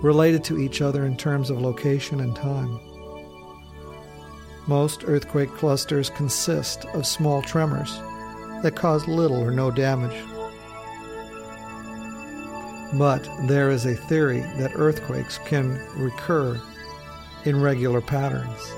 related 0.02 0.44
to 0.46 0.60
each 0.60 0.82
other 0.82 1.06
in 1.06 1.18
terms 1.18 1.50
of 1.50 1.62
location 1.62 2.20
and 2.20 2.36
time. 2.36 2.80
Most 4.68 5.04
earthquake 5.06 5.50
clusters 5.50 6.10
consist 6.10 6.86
of 6.94 7.08
small 7.08 7.42
tremors 7.42 7.92
that 8.62 8.76
cause 8.76 9.08
little 9.08 9.42
or 9.42 9.52
no 9.52 9.72
damage. 9.72 10.16
But 12.94 13.28
there 13.48 13.72
is 13.72 13.86
a 13.86 13.96
theory 13.96 14.42
that 14.58 14.72
earthquakes 14.76 15.40
can 15.40 15.80
recur 15.98 16.62
in 17.46 17.60
regular 17.60 18.00
patterns. 18.00 18.72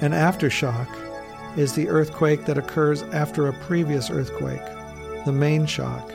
An 0.00 0.12
aftershock 0.12 1.07
is 1.58 1.74
the 1.74 1.88
earthquake 1.88 2.46
that 2.46 2.56
occurs 2.56 3.02
after 3.02 3.48
a 3.48 3.58
previous 3.64 4.08
earthquake, 4.08 4.64
the 5.24 5.32
main 5.32 5.66
shock. 5.66 6.08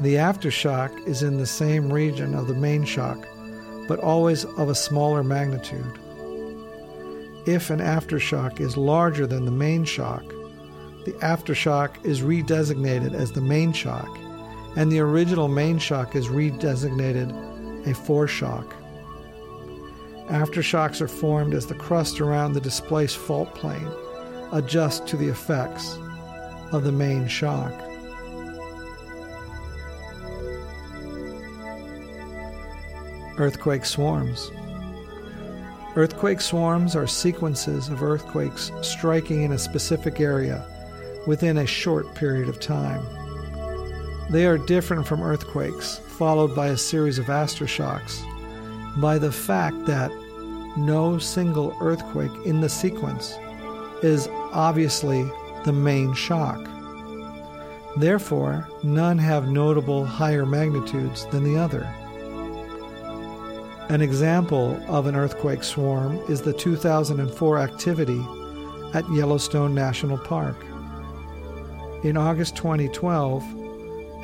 The 0.00 0.14
aftershock 0.14 1.06
is 1.06 1.22
in 1.22 1.36
the 1.36 1.46
same 1.46 1.92
region 1.92 2.34
of 2.34 2.46
the 2.46 2.54
main 2.54 2.84
shock, 2.84 3.26
but 3.88 3.98
always 3.98 4.44
of 4.44 4.68
a 4.68 4.74
smaller 4.74 5.22
magnitude. 5.22 5.98
If 7.46 7.70
an 7.70 7.80
aftershock 7.80 8.60
is 8.60 8.76
larger 8.76 9.26
than 9.26 9.44
the 9.44 9.50
main 9.50 9.84
shock, 9.84 10.24
the 11.04 11.12
aftershock 11.20 12.04
is 12.04 12.22
redesignated 12.22 13.12
as 13.12 13.32
the 13.32 13.40
main 13.40 13.72
shock 13.72 14.08
and 14.76 14.92
the 14.92 15.00
original 15.00 15.48
main 15.48 15.78
shock 15.78 16.14
is 16.14 16.28
redesignated 16.28 17.30
a 17.86 17.94
foreshock. 17.94 18.72
Aftershocks 20.28 21.00
are 21.00 21.08
formed 21.08 21.54
as 21.54 21.66
the 21.66 21.74
crust 21.74 22.20
around 22.20 22.52
the 22.52 22.60
displaced 22.60 23.16
fault 23.16 23.54
plane 23.54 23.88
adjusts 24.52 25.08
to 25.10 25.16
the 25.16 25.28
effects 25.28 25.98
of 26.72 26.82
the 26.82 26.92
main 26.92 27.28
shock. 27.28 27.72
Earthquake 33.38 33.84
swarms. 33.84 34.50
Earthquake 35.94 36.40
swarms 36.40 36.96
are 36.96 37.06
sequences 37.06 37.88
of 37.88 38.02
earthquakes 38.02 38.72
striking 38.82 39.42
in 39.42 39.52
a 39.52 39.58
specific 39.58 40.20
area 40.20 40.66
within 41.26 41.58
a 41.58 41.66
short 41.66 42.14
period 42.14 42.48
of 42.48 42.60
time. 42.60 43.04
They 44.30 44.46
are 44.46 44.58
different 44.58 45.06
from 45.06 45.22
earthquakes, 45.22 45.98
followed 45.98 46.54
by 46.54 46.68
a 46.68 46.76
series 46.76 47.18
of 47.18 47.26
aftershocks, 47.26 48.24
by 48.96 49.18
the 49.18 49.32
fact 49.32 49.86
that 49.86 50.10
no 50.76 51.18
single 51.18 51.76
earthquake 51.80 52.32
in 52.44 52.60
the 52.60 52.68
sequence 52.68 53.38
is 54.02 54.28
obviously 54.52 55.22
the 55.64 55.72
main 55.72 56.14
shock. 56.14 56.60
Therefore, 57.96 58.68
none 58.82 59.18
have 59.18 59.48
notable 59.48 60.04
higher 60.04 60.44
magnitudes 60.44 61.26
than 61.26 61.44
the 61.44 61.58
other. 61.58 61.82
An 63.88 64.02
example 64.02 64.78
of 64.88 65.06
an 65.06 65.14
earthquake 65.14 65.62
swarm 65.62 66.18
is 66.28 66.42
the 66.42 66.52
2004 66.52 67.58
activity 67.58 68.20
at 68.92 69.08
Yellowstone 69.12 69.74
National 69.74 70.18
Park. 70.18 70.56
In 72.02 72.16
August 72.16 72.56
2012, 72.56 73.44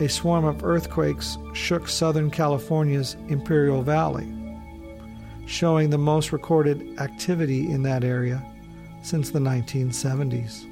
a 0.00 0.08
swarm 0.08 0.44
of 0.44 0.64
earthquakes 0.64 1.38
shook 1.54 1.88
Southern 1.88 2.30
California's 2.30 3.16
Imperial 3.28 3.82
Valley, 3.82 4.26
showing 5.52 5.90
the 5.90 5.98
most 5.98 6.32
recorded 6.32 6.98
activity 6.98 7.70
in 7.70 7.82
that 7.82 8.02
area 8.02 8.42
since 9.02 9.28
the 9.28 9.38
1970s. 9.38 10.66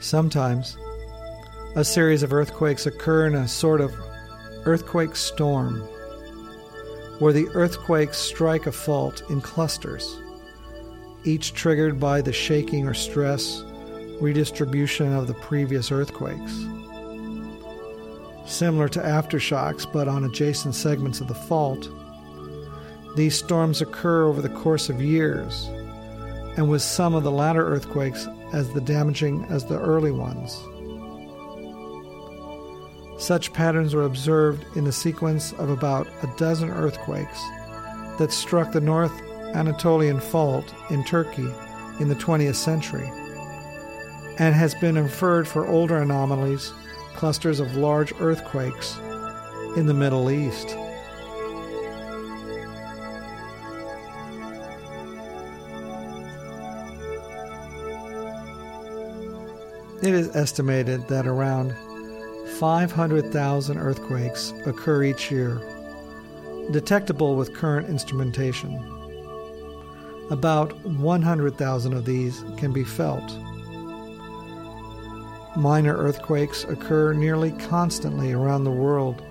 Sometimes, 0.00 0.78
a 1.76 1.84
series 1.84 2.22
of 2.22 2.32
earthquakes 2.32 2.86
occur 2.86 3.26
in 3.26 3.34
a 3.34 3.46
sort 3.46 3.82
of 3.82 3.92
earthquake 4.66 5.16
storm, 5.16 5.80
where 7.18 7.32
the 7.32 7.48
earthquakes 7.54 8.18
strike 8.18 8.66
a 8.66 8.72
fault 8.72 9.22
in 9.30 9.40
clusters, 9.40 10.18
each 11.24 11.54
triggered 11.54 12.00
by 12.00 12.20
the 12.20 12.32
shaking 12.32 12.86
or 12.86 12.94
stress 12.94 13.62
redistribution 14.20 15.12
of 15.12 15.26
the 15.26 15.34
previous 15.34 15.90
earthquakes. 15.90 16.64
Similar 18.46 18.88
to 18.90 19.00
aftershocks, 19.00 19.90
but 19.90 20.08
on 20.08 20.24
adjacent 20.24 20.74
segments 20.74 21.20
of 21.20 21.28
the 21.28 21.34
fault, 21.34 21.88
these 23.16 23.36
storms 23.36 23.80
occur 23.80 24.24
over 24.24 24.42
the 24.42 24.48
course 24.48 24.88
of 24.88 25.00
years, 25.00 25.66
and 26.56 26.68
with 26.68 26.82
some 26.82 27.14
of 27.14 27.22
the 27.22 27.30
latter 27.30 27.66
earthquakes 27.66 28.26
as 28.52 28.72
the 28.72 28.80
damaging 28.80 29.44
as 29.50 29.64
the 29.64 29.78
early 29.78 30.10
ones. 30.10 30.60
Such 33.24 33.54
patterns 33.54 33.94
were 33.94 34.02
observed 34.02 34.66
in 34.76 34.84
the 34.84 34.92
sequence 34.92 35.54
of 35.54 35.70
about 35.70 36.06
a 36.22 36.26
dozen 36.36 36.68
earthquakes 36.68 37.42
that 38.18 38.30
struck 38.30 38.70
the 38.70 38.82
North 38.82 39.18
Anatolian 39.54 40.20
Fault 40.20 40.74
in 40.90 41.02
Turkey 41.04 41.48
in 42.00 42.08
the 42.08 42.16
20th 42.16 42.56
century, 42.56 43.10
and 44.38 44.54
has 44.54 44.74
been 44.74 44.98
inferred 44.98 45.48
for 45.48 45.66
older 45.66 45.96
anomalies, 45.96 46.74
clusters 47.14 47.60
of 47.60 47.76
large 47.76 48.12
earthquakes 48.20 48.98
in 49.74 49.86
the 49.86 49.94
Middle 49.94 50.30
East. 50.30 50.76
It 60.02 60.12
is 60.12 60.36
estimated 60.36 61.08
that 61.08 61.26
around 61.26 61.74
500,000 62.58 63.78
earthquakes 63.78 64.52
occur 64.64 65.02
each 65.02 65.30
year, 65.30 65.60
detectable 66.70 67.34
with 67.34 67.54
current 67.54 67.88
instrumentation. 67.88 68.76
About 70.30 70.72
100,000 70.86 71.92
of 71.92 72.04
these 72.04 72.44
can 72.56 72.72
be 72.72 72.84
felt. 72.84 73.24
Minor 75.56 75.96
earthquakes 75.96 76.64
occur 76.64 77.12
nearly 77.12 77.50
constantly 77.52 78.32
around 78.32 78.64
the 78.64 78.70
world 78.70 79.22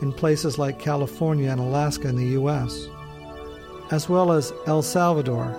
in 0.00 0.12
places 0.12 0.58
like 0.58 0.78
California 0.78 1.50
and 1.50 1.60
Alaska 1.60 2.08
in 2.08 2.16
the 2.16 2.32
U.S., 2.40 2.88
as 3.90 4.08
well 4.08 4.32
as 4.32 4.52
El 4.66 4.80
Salvador, 4.80 5.54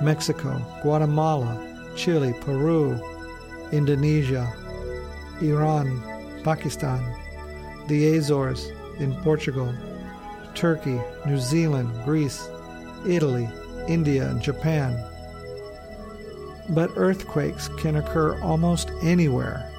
Mexico, 0.00 0.64
Guatemala, 0.82 1.66
Chile, 1.96 2.32
Peru, 2.40 2.96
Indonesia, 3.72 4.52
Iran, 5.42 6.19
Pakistan, 6.42 7.02
the 7.88 8.16
Azores 8.16 8.70
in 8.98 9.14
Portugal, 9.22 9.74
Turkey, 10.54 11.00
New 11.26 11.38
Zealand, 11.38 11.90
Greece, 12.04 12.48
Italy, 13.06 13.48
India, 13.88 14.28
and 14.28 14.42
Japan. 14.42 14.98
But 16.68 16.90
earthquakes 16.96 17.68
can 17.78 17.96
occur 17.96 18.40
almost 18.42 18.90
anywhere, 19.02 19.70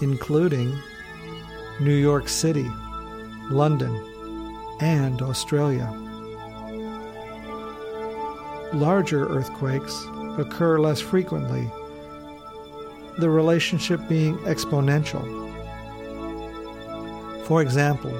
including 0.00 0.76
New 1.80 1.94
York 1.94 2.28
City, 2.28 2.68
London, 3.50 3.94
and 4.80 5.22
Australia. 5.22 5.90
Larger 8.72 9.28
earthquakes 9.28 10.06
occur 10.38 10.78
less 10.78 11.00
frequently 11.00 11.70
the 13.18 13.28
relationship 13.28 14.00
being 14.08 14.36
exponential. 14.38 15.41
For 17.52 17.60
example, 17.60 18.12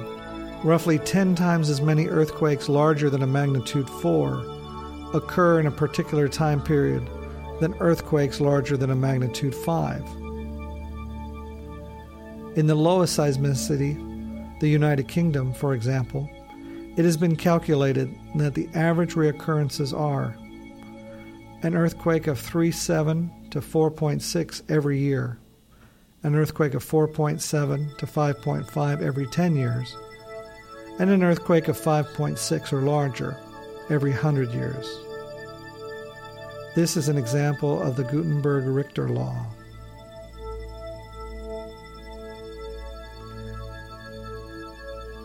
roughly 0.63 0.99
10 0.99 1.33
times 1.33 1.67
as 1.71 1.81
many 1.81 2.07
earthquakes 2.07 2.69
larger 2.69 3.09
than 3.09 3.23
a 3.23 3.27
magnitude 3.27 3.89
4 3.89 5.09
occur 5.15 5.59
in 5.59 5.65
a 5.65 5.71
particular 5.71 6.27
time 6.27 6.61
period 6.61 7.09
than 7.59 7.73
earthquakes 7.79 8.39
larger 8.39 8.77
than 8.77 8.91
a 8.91 8.95
magnitude 8.95 9.55
5. 9.55 10.01
In 12.57 12.67
the 12.67 12.75
lowest 12.75 13.17
seismicity, 13.17 14.59
the 14.59 14.69
United 14.69 15.07
Kingdom, 15.07 15.51
for 15.51 15.73
example, 15.73 16.29
it 16.95 17.03
has 17.03 17.17
been 17.17 17.35
calculated 17.35 18.15
that 18.35 18.53
the 18.53 18.69
average 18.75 19.15
reoccurrences 19.15 19.99
are 19.99 20.35
an 21.63 21.75
earthquake 21.75 22.27
of 22.27 22.39
3.7 22.39 23.49
to 23.49 23.61
4.6 23.61 24.61
every 24.69 24.99
year, 24.99 25.39
an 26.23 26.35
earthquake 26.35 26.73
of 26.73 26.83
4.7 26.83 27.97
to 27.97 28.05
5.5 28.05 29.01
every 29.01 29.27
10 29.27 29.55
years, 29.55 29.95
and 30.99 31.09
an 31.09 31.23
earthquake 31.23 31.67
of 31.67 31.77
5.6 31.77 32.73
or 32.73 32.81
larger 32.81 33.37
every 33.89 34.11
100 34.11 34.53
years. 34.53 34.87
This 36.75 36.97
is 36.97 37.09
an 37.09 37.17
example 37.17 37.81
of 37.81 37.95
the 37.97 38.03
Gutenberg 38.03 38.65
Richter 38.65 39.09
law. 39.09 39.45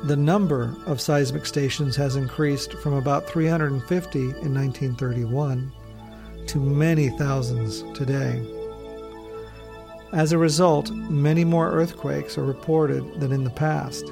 The 0.05 0.17
number 0.17 0.75
of 0.87 1.01
seismic 1.01 1.45
stations 1.45 1.97
has 1.97 2.17
increased 2.17 2.73
from 2.75 2.95
about 2.95 3.29
350 3.29 4.19
in 4.19 4.55
1931 4.55 5.73
to 6.47 6.59
many 6.59 7.11
thousands 7.11 7.83
today. 7.95 8.58
As 10.13 10.33
a 10.33 10.39
result, 10.39 10.91
many 10.91 11.45
more 11.45 11.71
earthquakes 11.71 12.39
are 12.39 12.45
reported 12.45 13.21
than 13.21 13.33
in 13.33 13.45
the 13.45 13.51
past. 13.51 14.05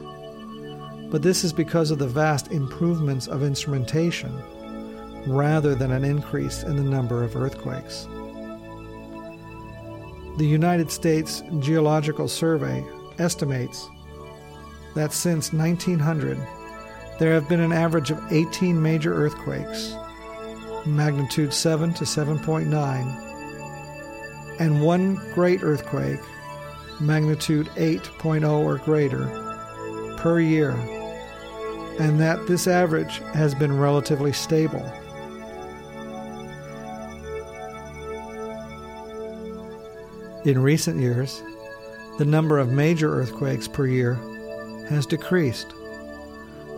But 1.11 1.23
this 1.23 1.45
is 1.45 1.53
because 1.53 1.91
of 1.91 1.99
the 1.99 2.07
vast 2.07 2.53
improvements 2.53 3.27
of 3.29 3.43
instrumentation 3.43 4.33
rather 5.27 5.75
than 5.75 5.91
an 5.93 6.05
increase 6.05 6.63
in 6.63 6.77
the 6.77 6.83
number 6.83 7.25
of 7.25 7.37
earthquakes. 7.37 8.07
The 10.37 10.47
United 10.47 10.91
States 10.91 11.43
Geological 11.61 12.29
Survey 12.29 12.85
estimates 13.19 13.89
that 14.95 15.13
since 15.13 15.53
1900, 15.53 16.39
there 17.19 17.33
have 17.33 17.49
been 17.49 17.61
an 17.61 17.73
average 17.73 18.11
of 18.11 18.21
18 18.31 18.81
major 18.81 19.15
earthquakes 19.15 19.95
magnitude 20.87 21.53
7 21.53 21.93
to 21.95 22.05
7.9, 22.05 23.26
and 24.59 24.83
one 24.83 25.17
great 25.35 25.63
earthquake 25.63 26.21
magnitude 27.01 27.67
8.0 27.77 28.49
or 28.51 28.79
greater 28.79 29.27
per 30.19 30.41
year, 30.41 30.71
and 31.99 32.21
that 32.21 32.47
this 32.47 32.67
average 32.67 33.19
has 33.35 33.55
been 33.55 33.79
relatively 33.79 34.33
stable. 34.33 34.85
In 40.45 40.61
recent 40.61 41.01
years, 41.01 41.43
the 42.19 42.25
number 42.25 42.59
of 42.59 42.71
major 42.71 43.13
earthquakes 43.13 43.69
per 43.69 43.87
year 43.87 44.15
has 44.89 45.05
decreased, 45.05 45.75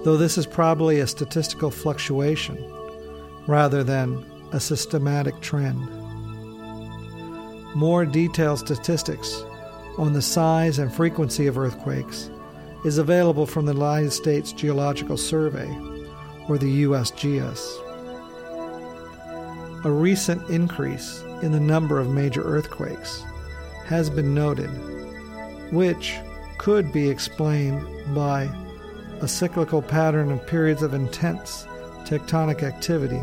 though 0.05 0.17
this 0.17 0.39
is 0.39 0.47
probably 0.47 1.01
a 1.01 1.07
statistical 1.07 1.71
fluctuation 1.71 2.57
rather 3.47 3.85
than 3.85 4.25
a 4.53 4.61
systematic 4.61 5.39
trend. 5.41 5.98
More 7.75 8.07
detailed 8.07 8.61
statistics 8.61 9.45
on 9.99 10.13
the 10.13 10.23
size 10.23 10.79
and 10.79 10.93
frequency 10.93 11.47
of 11.47 11.59
earthquakes 11.59 12.31
is 12.85 12.99
available 12.99 13.47
from 13.47 13.67
the 13.67 13.75
United 13.75 14.13
States 14.13 14.53
Geological 14.53 15.17
Survey, 15.17 15.69
or 16.49 16.57
the 16.57 16.85
USGS. 16.85 17.85
A 19.85 19.91
recent 19.91 20.49
increase 20.49 21.23
in 21.43 21.53
the 21.53 21.61
number 21.61 21.99
of 22.01 22.09
major 22.09 22.43
earthquakes 22.43 23.23
has 23.85 24.09
been 24.09 24.35
noted, 24.35 24.71
which 25.73 26.17
could 26.57 26.93
be 26.93 27.09
explained 27.09 27.85
by 28.15 28.49
a 29.21 29.29
cyclical 29.29 29.83
pattern 29.83 30.31
of 30.31 30.47
periods 30.47 30.83
of 30.83 30.95
intense 30.95 31.67
tectonic 32.05 32.63
activity, 32.63 33.21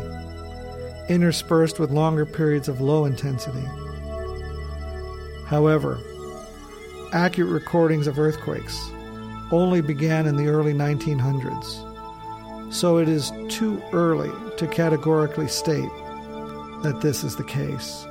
interspersed 1.08 1.78
with 1.78 1.90
longer 1.90 2.24
periods 2.24 2.68
of 2.68 2.80
low 2.80 3.06
intensity. 3.06 3.66
However, 5.46 5.98
accurate 7.12 7.50
recordings 7.50 8.06
of 8.06 8.18
earthquakes 8.18 8.90
only 9.50 9.80
began 9.80 10.26
in 10.26 10.36
the 10.36 10.48
early 10.48 10.74
1900s, 10.74 12.72
so 12.72 12.98
it 12.98 13.08
is 13.08 13.32
too 13.48 13.82
early 13.92 14.30
to 14.56 14.66
categorically 14.66 15.48
state 15.48 15.90
that 16.82 17.00
this 17.00 17.24
is 17.24 17.36
the 17.36 17.44
case. 17.44 18.06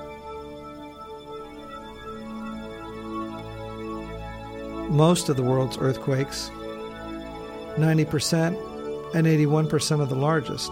most 4.95 5.28
of 5.30 5.36
the 5.36 5.43
world's 5.43 5.78
earthquakes, 5.78 6.50
90% 7.76 9.13
and 9.13 9.28
81% 9.28 10.02
of 10.02 10.10
the 10.10 10.15
largest, 10.15 10.71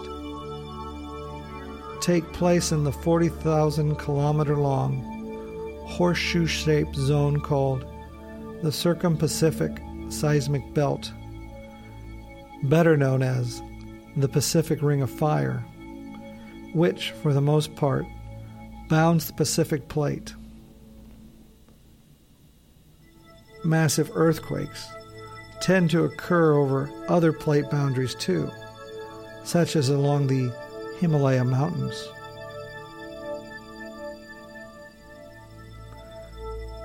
take 2.00 2.30
place 2.32 2.72
in 2.72 2.84
the 2.84 2.92
40,000 2.92 3.96
kilometer 3.96 4.56
long 4.56 5.13
horseshoe 5.86 6.46
shaped 6.46 6.96
zone 6.96 7.40
called 7.40 7.84
the 8.62 8.72
Circum-Pacific 8.72 9.80
Seismic 10.08 10.74
Belt, 10.74 11.12
better 12.64 12.96
known 12.96 13.22
as 13.22 13.62
the 14.16 14.28
Pacific 14.28 14.82
Ring 14.82 15.02
of 15.02 15.10
Fire, 15.10 15.64
which, 16.72 17.10
for 17.10 17.32
the 17.32 17.40
most 17.40 17.74
part, 17.74 18.06
bounds 18.88 19.26
the 19.26 19.32
Pacific 19.32 19.88
Plate. 19.88 20.34
massive 23.64 24.10
earthquakes 24.14 24.88
tend 25.60 25.90
to 25.90 26.04
occur 26.04 26.54
over 26.54 26.90
other 27.08 27.32
plate 27.32 27.68
boundaries 27.70 28.14
too, 28.14 28.50
such 29.44 29.76
as 29.76 29.88
along 29.88 30.26
the 30.26 30.52
Himalaya 30.98 31.44
Mountains. 31.44 32.08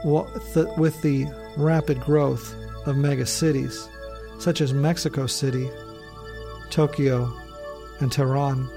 With 0.05 1.01
the 1.01 1.27
rapid 1.57 1.99
growth 2.01 2.53
of 2.85 2.95
megacities, 2.95 3.89
such 4.39 4.61
as 4.61 4.73
Mexico 4.73 5.25
City, 5.25 5.69
Tokyo, 6.69 7.31
and 7.99 8.11
Tehran, 8.11 8.69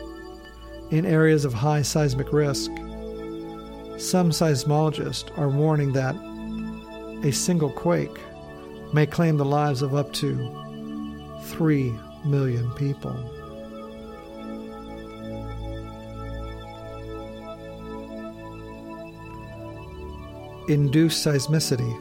in 0.90 1.06
areas 1.06 1.44
of 1.44 1.54
high 1.54 1.82
seismic 1.82 2.32
risk, 2.32 2.70
some 3.98 4.30
seismologists 4.30 5.36
are 5.38 5.48
warning 5.48 5.92
that 5.92 6.16
a 7.24 7.30
single 7.30 7.70
quake 7.70 8.18
may 8.92 9.06
claim 9.06 9.36
the 9.36 9.44
lives 9.44 9.80
of 9.80 9.94
up 9.94 10.12
to 10.14 10.36
3 11.44 11.94
million 12.24 12.68
people. 12.72 13.14
Induced 20.68 21.26
seismicity 21.26 21.92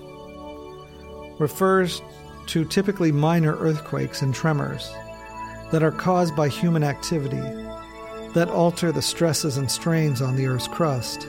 refers 1.39 2.01
to 2.47 2.65
typically 2.65 3.11
minor 3.11 3.55
earthquakes 3.57 4.21
and 4.21 4.33
tremors 4.33 4.91
that 5.71 5.83
are 5.83 5.91
caused 5.91 6.35
by 6.35 6.47
human 6.47 6.83
activity 6.83 7.41
that 8.33 8.49
alter 8.49 8.91
the 8.91 9.01
stresses 9.01 9.57
and 9.57 9.69
strains 9.69 10.21
on 10.21 10.35
the 10.35 10.45
Earth's 10.45 10.67
crust 10.67 11.27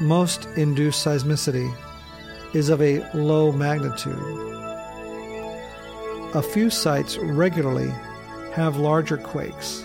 most 0.00 0.46
induced 0.56 1.04
seismicity 1.06 1.70
is 2.54 2.70
of 2.70 2.80
a 2.80 3.06
low 3.12 3.52
magnitude. 3.52 4.18
A 6.34 6.42
few 6.42 6.70
sites 6.70 7.18
regularly 7.18 7.90
have 8.54 8.78
larger 8.78 9.18
quakes, 9.18 9.84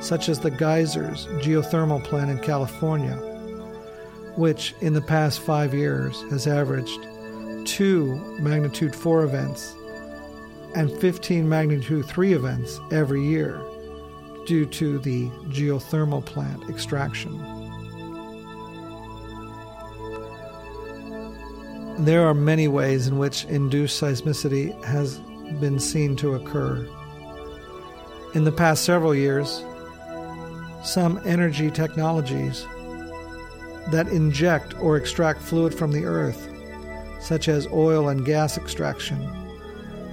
such 0.00 0.28
as 0.28 0.40
the 0.40 0.50
Geysers 0.50 1.26
geothermal 1.42 2.02
plant 2.02 2.30
in 2.30 2.38
California, 2.38 3.18
which 4.40 4.74
in 4.80 4.94
the 4.94 5.02
past 5.02 5.38
five 5.40 5.74
years 5.74 6.22
has 6.30 6.46
averaged 6.46 7.06
two 7.66 8.16
magnitude 8.40 8.96
4 8.96 9.24
events 9.24 9.74
and 10.74 10.90
15 10.98 11.46
magnitude 11.46 12.06
3 12.06 12.32
events 12.32 12.80
every 12.90 13.22
year 13.22 13.60
due 14.46 14.64
to 14.64 14.98
the 15.00 15.28
geothermal 15.50 16.24
plant 16.24 16.70
extraction. 16.70 17.36
There 21.98 22.26
are 22.26 22.32
many 22.32 22.66
ways 22.66 23.08
in 23.08 23.18
which 23.18 23.44
induced 23.44 24.02
seismicity 24.02 24.72
has 24.84 25.18
been 25.60 25.78
seen 25.78 26.16
to 26.16 26.36
occur. 26.36 26.88
In 28.34 28.44
the 28.44 28.52
past 28.52 28.86
several 28.86 29.14
years, 29.14 29.62
some 30.82 31.20
energy 31.26 31.70
technologies 31.70 32.66
that 33.90 34.08
inject 34.08 34.74
or 34.80 34.96
extract 34.96 35.40
fluid 35.40 35.74
from 35.74 35.92
the 35.92 36.04
earth, 36.04 36.48
such 37.20 37.48
as 37.48 37.66
oil 37.68 38.08
and 38.08 38.24
gas 38.24 38.56
extraction 38.56 39.20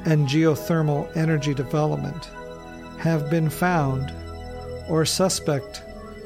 and 0.05 0.27
geothermal 0.27 1.15
energy 1.15 1.53
development, 1.53 2.29
have 2.97 3.29
been 3.29 3.49
found 3.49 4.13
or 4.89 5.05
suspect 5.05 5.83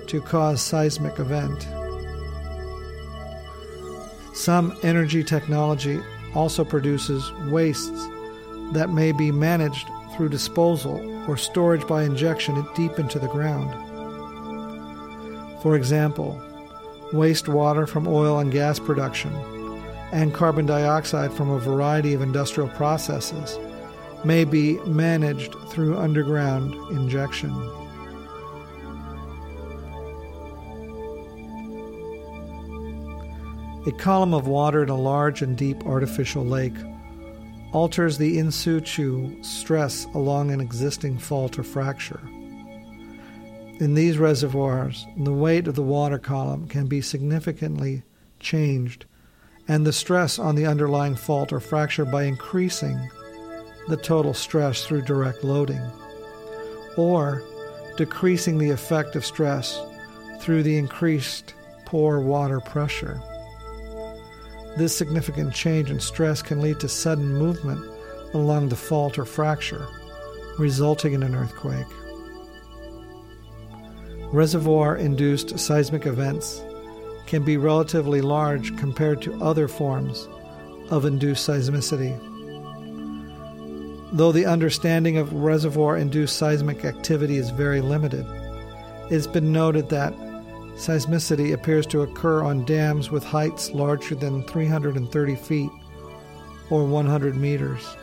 to 0.07 0.21
cause 0.21 0.61
seismic 0.61 1.19
event. 1.19 1.67
Some 4.33 4.77
energy 4.83 5.23
technology 5.23 5.99
also 6.35 6.63
produces 6.63 7.31
wastes 7.49 8.07
that 8.73 8.89
may 8.89 9.11
be 9.11 9.31
managed 9.31 9.87
through 10.15 10.29
disposal 10.29 10.99
or 11.29 11.37
storage 11.37 11.85
by 11.87 12.03
injection 12.03 12.65
deep 12.75 12.97
into 12.99 13.19
the 13.19 13.27
ground. 13.27 13.71
For 15.61 15.75
example, 15.75 16.41
wastewater 17.11 17.87
from 17.87 18.07
oil 18.07 18.39
and 18.39 18.51
gas 18.51 18.79
production 18.79 19.33
and 20.11 20.33
carbon 20.33 20.65
dioxide 20.65 21.31
from 21.33 21.49
a 21.49 21.59
variety 21.59 22.13
of 22.13 22.21
industrial 22.21 22.69
processes 22.69 23.57
may 24.23 24.43
be 24.43 24.77
managed 24.79 25.55
through 25.69 25.97
underground 25.97 26.73
injection. 26.91 27.51
A 33.87 33.91
column 33.93 34.33
of 34.33 34.47
water 34.47 34.83
in 34.83 34.89
a 34.89 34.95
large 34.95 35.41
and 35.41 35.57
deep 35.57 35.85
artificial 35.87 36.45
lake 36.45 36.75
alters 37.71 38.17
the 38.17 38.37
in 38.37 38.51
situ 38.51 39.41
stress 39.41 40.05
along 40.13 40.51
an 40.51 40.61
existing 40.61 41.17
fault 41.17 41.57
or 41.57 41.63
fracture. 41.63 42.19
In 43.81 43.95
these 43.95 44.19
reservoirs, 44.19 45.07
the 45.17 45.33
weight 45.33 45.67
of 45.67 45.73
the 45.73 45.81
water 45.81 46.19
column 46.19 46.67
can 46.67 46.85
be 46.85 47.01
significantly 47.01 48.03
changed, 48.39 49.05
and 49.67 49.87
the 49.87 49.91
stress 49.91 50.37
on 50.37 50.53
the 50.53 50.67
underlying 50.67 51.15
fault 51.15 51.51
or 51.51 51.59
fracture 51.59 52.05
by 52.05 52.25
increasing 52.25 53.09
the 53.87 53.97
total 53.97 54.35
stress 54.35 54.85
through 54.85 55.01
direct 55.01 55.43
loading, 55.43 55.81
or 56.95 57.41
decreasing 57.97 58.59
the 58.59 58.69
effect 58.69 59.15
of 59.15 59.25
stress 59.25 59.81
through 60.41 60.61
the 60.61 60.77
increased 60.77 61.55
pore 61.83 62.19
water 62.19 62.59
pressure. 62.59 63.19
This 64.77 64.95
significant 64.95 65.55
change 65.55 65.89
in 65.89 65.99
stress 65.99 66.43
can 66.43 66.61
lead 66.61 66.79
to 66.81 66.87
sudden 66.87 67.33
movement 67.33 67.83
along 68.35 68.69
the 68.69 68.75
fault 68.75 69.17
or 69.17 69.25
fracture, 69.25 69.87
resulting 70.59 71.13
in 71.13 71.23
an 71.23 71.33
earthquake. 71.33 71.87
Reservoir 74.31 74.95
induced 74.95 75.59
seismic 75.59 76.05
events 76.05 76.63
can 77.25 77.43
be 77.43 77.57
relatively 77.57 78.21
large 78.21 78.77
compared 78.77 79.21
to 79.23 79.43
other 79.43 79.67
forms 79.67 80.29
of 80.89 81.03
induced 81.03 81.45
seismicity. 81.45 82.17
Though 84.13 84.31
the 84.31 84.45
understanding 84.45 85.17
of 85.17 85.33
reservoir 85.33 85.97
induced 85.97 86.37
seismic 86.37 86.85
activity 86.85 87.35
is 87.35 87.49
very 87.49 87.81
limited, 87.81 88.25
it's 89.09 89.27
been 89.27 89.51
noted 89.51 89.89
that 89.89 90.13
seismicity 90.75 91.53
appears 91.53 91.85
to 91.87 92.03
occur 92.03 92.41
on 92.41 92.63
dams 92.63 93.11
with 93.11 93.25
heights 93.25 93.71
larger 93.71 94.15
than 94.15 94.43
330 94.43 95.35
feet 95.35 95.69
or 96.69 96.85
100 96.85 97.35
meters. 97.35 97.97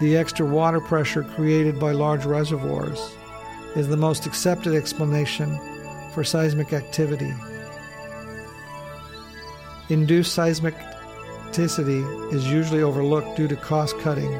The 0.00 0.16
extra 0.16 0.46
water 0.46 0.80
pressure 0.80 1.24
created 1.24 1.78
by 1.78 1.92
large 1.92 2.24
reservoirs 2.24 3.14
is 3.76 3.88
the 3.88 3.96
most 3.96 4.26
accepted 4.26 4.74
explanation 4.74 5.58
for 6.12 6.22
seismic 6.22 6.72
activity. 6.72 7.32
Induced 9.88 10.36
seismicity 10.36 12.32
is 12.32 12.50
usually 12.50 12.82
overlooked 12.82 13.36
due 13.36 13.48
to 13.48 13.56
cost 13.56 13.98
cutting 13.98 14.32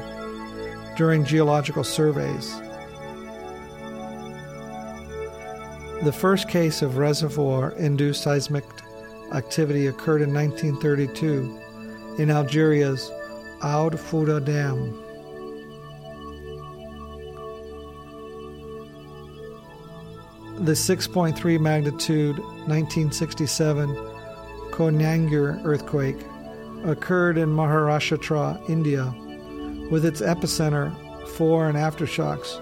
during 0.95 1.25
geological 1.25 1.83
surveys. 1.83 2.59
The 6.03 6.11
first 6.11 6.49
case 6.49 6.81
of 6.81 6.97
reservoir 6.97 7.71
induced 7.71 8.23
seismic 8.23 8.65
activity 9.33 9.87
occurred 9.87 10.21
in 10.21 10.33
1932 10.33 11.59
in 12.19 12.29
Algeria's 12.29 13.09
Oued 13.61 13.99
Fodda 13.99 14.39
Dam. 14.39 15.02
The 20.63 20.71
6.3 20.71 21.59
magnitude 21.59 22.37
1967 22.37 23.89
Koynanagar 24.71 25.59
earthquake 25.65 26.25
occurred 26.85 27.37
in 27.37 27.49
Maharashtra, 27.49 28.69
India, 28.69 29.13
with 29.91 30.05
its 30.05 30.21
epicenter, 30.21 30.95
fore 31.27 31.67
and 31.67 31.77
aftershocks, 31.77 32.61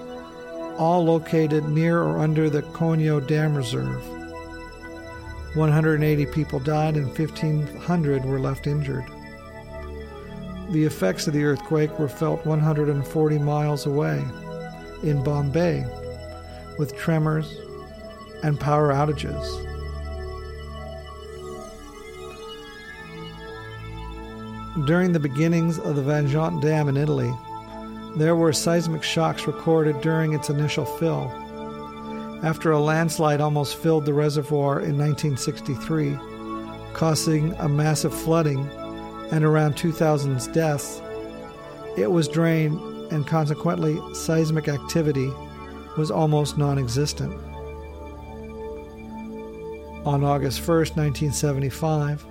all 0.79 1.05
located 1.05 1.69
near 1.69 2.01
or 2.01 2.17
under 2.17 2.49
the 2.49 2.63
Koyna 2.63 3.27
Dam 3.27 3.53
Reserve. 3.53 4.03
180 5.55 6.25
people 6.25 6.59
died 6.59 6.97
and 6.97 7.05
1,500 7.05 8.25
were 8.25 8.39
left 8.39 8.65
injured. 8.65 9.05
The 10.71 10.85
effects 10.85 11.27
of 11.27 11.33
the 11.33 11.43
earthquake 11.43 11.99
were 11.99 12.09
felt 12.09 12.47
140 12.47 13.37
miles 13.37 13.85
away 13.85 14.25
in 15.03 15.23
Bombay, 15.23 15.85
with 16.79 16.97
tremors 16.97 17.59
and 18.43 18.59
power 18.59 18.93
outages. 18.93 19.67
During 24.85 25.11
the 25.11 25.19
beginnings 25.19 25.79
of 25.79 25.95
the 25.95 26.01
Vajont 26.01 26.61
Dam 26.61 26.87
in 26.87 26.95
Italy, 26.95 27.31
there 28.15 28.35
were 28.35 28.53
seismic 28.53 29.03
shocks 29.03 29.45
recorded 29.45 29.99
during 30.01 30.33
its 30.33 30.49
initial 30.49 30.85
fill. 30.85 31.29
After 32.43 32.71
a 32.71 32.79
landslide 32.79 33.41
almost 33.41 33.75
filled 33.75 34.05
the 34.05 34.13
reservoir 34.13 34.79
in 34.79 34.97
1963, 34.97 36.17
causing 36.93 37.53
a 37.53 37.69
massive 37.69 38.13
flooding 38.13 38.67
and 39.31 39.43
around 39.43 39.77
2,000 39.77 40.53
deaths, 40.53 41.01
it 41.97 42.09
was 42.09 42.27
drained 42.27 42.79
and 43.11 43.27
consequently 43.27 43.99
seismic 44.13 44.67
activity 44.67 45.29
was 45.97 46.09
almost 46.09 46.57
non 46.57 46.79
existent. 46.79 47.37
On 50.03 50.23
August 50.23 50.67
1, 50.67 50.77
1975, 50.77 52.25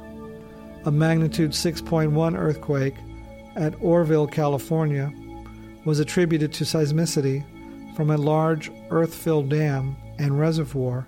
a 0.87 0.91
magnitude 0.91 1.53
6.1 1.53 2.37
earthquake 2.37 2.97
at 3.55 3.81
Oroville, 3.81 4.27
California, 4.27 5.13
was 5.85 6.01
attributed 6.01 6.53
to 6.55 6.65
seismicity 6.65 7.45
from 7.95 8.11
a 8.11 8.17
large 8.17 8.73
earth 8.91 9.15
filled 9.15 9.51
dam 9.51 9.97
and 10.19 10.41
reservoir 10.41 11.07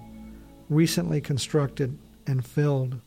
recently 0.68 1.20
constructed 1.20 1.98
and 2.28 2.46
filled. 2.46 3.00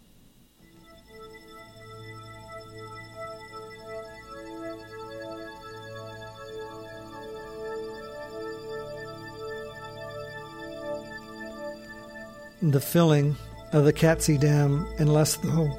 the 12.72 12.80
filling 12.80 13.36
of 13.76 13.84
the 13.84 13.91
Katse 13.91 14.39
Dam 14.39 14.88
in 14.99 15.09
Lesotho 15.09 15.69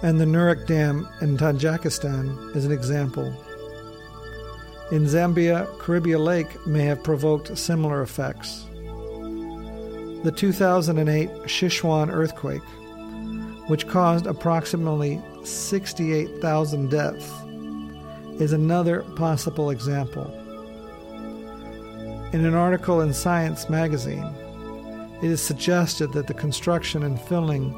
and 0.00 0.18
the 0.18 0.24
Nurek 0.24 0.66
Dam 0.66 1.06
in 1.20 1.36
Tajikistan 1.36 2.56
is 2.56 2.64
an 2.64 2.72
example. 2.72 3.26
In 4.92 5.04
Zambia, 5.04 5.66
Kariba 5.76 6.18
Lake 6.18 6.66
may 6.66 6.84
have 6.84 7.04
provoked 7.04 7.58
similar 7.58 8.00
effects. 8.00 8.64
The 10.24 10.32
2008 10.34 11.28
Sichuan 11.44 12.10
earthquake, 12.10 12.62
which 13.68 13.86
caused 13.86 14.26
approximately 14.26 15.20
68,000 15.44 16.90
deaths, 16.90 17.30
is 18.40 18.54
another 18.54 19.02
possible 19.16 19.68
example. 19.68 20.32
In 22.32 22.46
an 22.46 22.54
article 22.54 23.02
in 23.02 23.12
Science 23.12 23.68
magazine, 23.68 24.34
it 25.22 25.30
is 25.30 25.42
suggested 25.42 26.12
that 26.12 26.26
the 26.26 26.34
construction 26.34 27.02
and 27.02 27.20
filling 27.20 27.74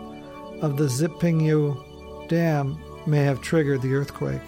of 0.61 0.77
the 0.77 0.85
Zipingpu 0.85 2.29
Dam 2.29 2.79
may 3.07 3.25
have 3.25 3.41
triggered 3.41 3.83
the 3.83 3.95
earthquake. 3.95 4.43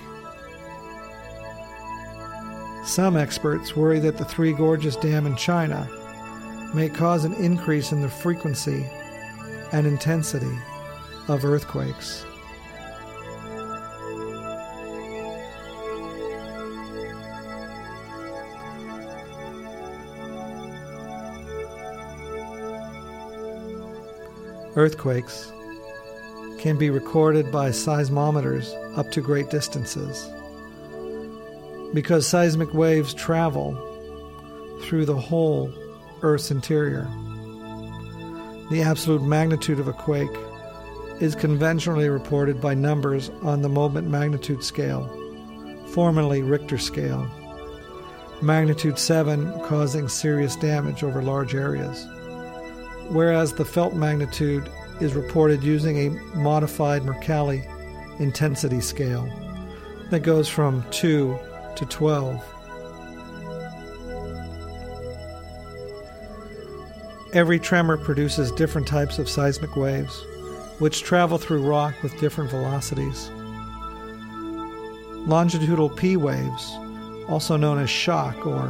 Some 2.85 3.17
experts 3.17 3.77
worry 3.77 3.99
that 4.01 4.19
the 4.19 4.25
Three 4.25 4.53
Gorges 4.53 4.97
Dam 4.97 5.27
in 5.27 5.37
China 5.37 5.89
may 6.75 6.89
cause 6.89 7.25
an 7.25 7.35
increase 7.35 7.93
in 7.93 8.03
the 8.03 8.09
frequency 8.09 8.85
and 9.73 9.87
intensity 9.87 10.55
of 11.29 11.45
earthquakes. 11.45 12.27
Earthquakes 24.75 25.53
can 26.59 26.79
be 26.79 26.89
recorded 26.89 27.53
by 27.53 27.69
seismometers 27.69 28.73
up 28.97 29.11
to 29.11 29.21
great 29.21 29.51
distances. 29.51 30.27
Because 31.93 32.27
seismic 32.27 32.73
waves 32.73 33.13
travel 33.13 33.75
through 34.83 35.05
the 35.05 35.17
whole 35.17 35.71
Earth's 36.23 36.51
interior. 36.51 37.07
The 38.71 38.81
absolute 38.83 39.23
magnitude 39.23 39.79
of 39.79 39.89
a 39.89 39.93
quake 39.93 40.31
is 41.21 41.35
conventionally 41.35 42.09
reported 42.09 42.59
by 42.59 42.73
numbers 42.73 43.29
on 43.43 43.61
the 43.61 43.69
moment 43.69 44.09
magnitude 44.09 44.65
scale, 44.65 45.07
formerly 45.89 46.41
Richter 46.41 46.79
scale, 46.79 47.29
magnitude 48.41 48.99
7 48.99 49.53
causing 49.65 50.09
serious 50.09 50.57
damage 50.57 51.05
over 51.05 51.21
large 51.23 51.55
areas 51.55 52.07
whereas 53.13 53.53
the 53.53 53.65
felt 53.65 53.95
magnitude 53.95 54.69
is 55.01 55.15
reported 55.15 55.63
using 55.63 55.99
a 55.99 56.37
modified 56.37 57.03
Mercalli 57.03 57.69
intensity 58.19 58.81
scale 58.81 59.29
that 60.11 60.21
goes 60.21 60.49
from 60.49 60.85
2 60.91 61.39
to 61.77 61.87
12. 61.87 62.43
Every 67.35 67.59
tremor 67.59 67.97
produces 67.97 68.53
different 68.53 68.87
types 68.87 69.19
of 69.19 69.29
seismic 69.29 69.77
waves, 69.77 70.25
which 70.79 71.03
travel 71.03 71.39
through 71.39 71.67
rock 71.67 71.95
with 72.03 72.19
different 72.21 72.51
velocities. 72.51 73.31
Longitudinal 75.27 75.89
P 75.91 76.17
waves, 76.17 76.73
also 77.29 77.57
known 77.57 77.79
as 77.79 77.89
shock 77.89 78.47
or 78.47 78.69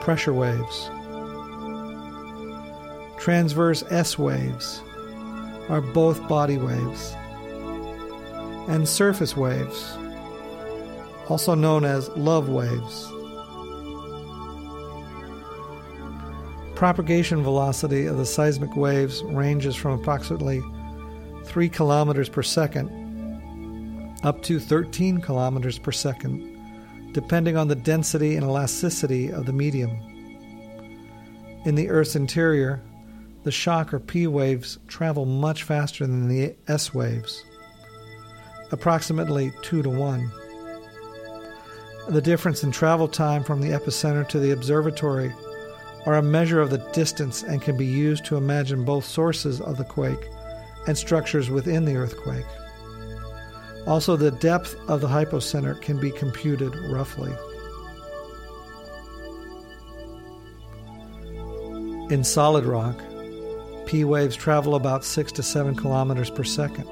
pressure 0.00 0.34
waves, 0.34 0.90
Transverse 3.28 3.84
S 3.90 4.18
waves 4.18 4.80
are 5.68 5.82
both 5.82 6.26
body 6.28 6.56
waves. 6.56 7.14
And 8.68 8.88
surface 8.88 9.36
waves, 9.36 9.98
also 11.28 11.54
known 11.54 11.84
as 11.84 12.08
love 12.16 12.48
waves. 12.48 13.06
Propagation 16.74 17.42
velocity 17.42 18.06
of 18.06 18.16
the 18.16 18.24
seismic 18.24 18.74
waves 18.76 19.22
ranges 19.24 19.76
from 19.76 20.00
approximately 20.00 20.62
3 21.44 21.68
kilometers 21.68 22.30
per 22.30 22.42
second 22.42 22.88
up 24.22 24.40
to 24.44 24.58
13 24.58 25.20
kilometers 25.20 25.78
per 25.78 25.92
second, 25.92 27.12
depending 27.12 27.58
on 27.58 27.68
the 27.68 27.76
density 27.76 28.36
and 28.36 28.46
elasticity 28.46 29.30
of 29.30 29.44
the 29.44 29.52
medium. 29.52 29.90
In 31.66 31.74
the 31.74 31.90
Earth's 31.90 32.16
interior, 32.16 32.80
the 33.48 33.52
shock 33.52 33.94
or 33.94 33.98
P 33.98 34.26
waves 34.26 34.78
travel 34.88 35.24
much 35.24 35.62
faster 35.62 36.06
than 36.06 36.28
the 36.28 36.54
S 36.66 36.92
waves. 36.92 37.46
approximately 38.72 39.50
2 39.62 39.80
to 39.80 39.88
1. 39.88 40.30
The 42.10 42.20
difference 42.20 42.62
in 42.62 42.70
travel 42.70 43.08
time 43.08 43.42
from 43.42 43.62
the 43.62 43.70
epicenter 43.70 44.28
to 44.28 44.38
the 44.38 44.50
observatory 44.50 45.32
are 46.04 46.16
a 46.16 46.22
measure 46.22 46.60
of 46.60 46.68
the 46.68 46.86
distance 46.92 47.42
and 47.42 47.62
can 47.62 47.78
be 47.78 47.86
used 47.86 48.26
to 48.26 48.36
imagine 48.36 48.84
both 48.84 49.06
sources 49.06 49.62
of 49.62 49.78
the 49.78 49.84
quake 49.84 50.28
and 50.86 50.98
structures 50.98 51.48
within 51.48 51.86
the 51.86 51.96
earthquake. 51.96 52.44
Also, 53.86 54.14
the 54.14 54.30
depth 54.30 54.76
of 54.88 55.00
the 55.00 55.08
hypocenter 55.08 55.80
can 55.80 55.98
be 55.98 56.10
computed 56.10 56.76
roughly. 56.90 57.32
In 62.14 62.22
solid 62.22 62.66
rock, 62.66 63.00
P 63.88 64.04
waves 64.04 64.36
travel 64.36 64.74
about 64.74 65.02
6 65.02 65.32
to 65.32 65.42
7 65.42 65.74
kilometers 65.74 66.28
per 66.28 66.44
second. 66.44 66.86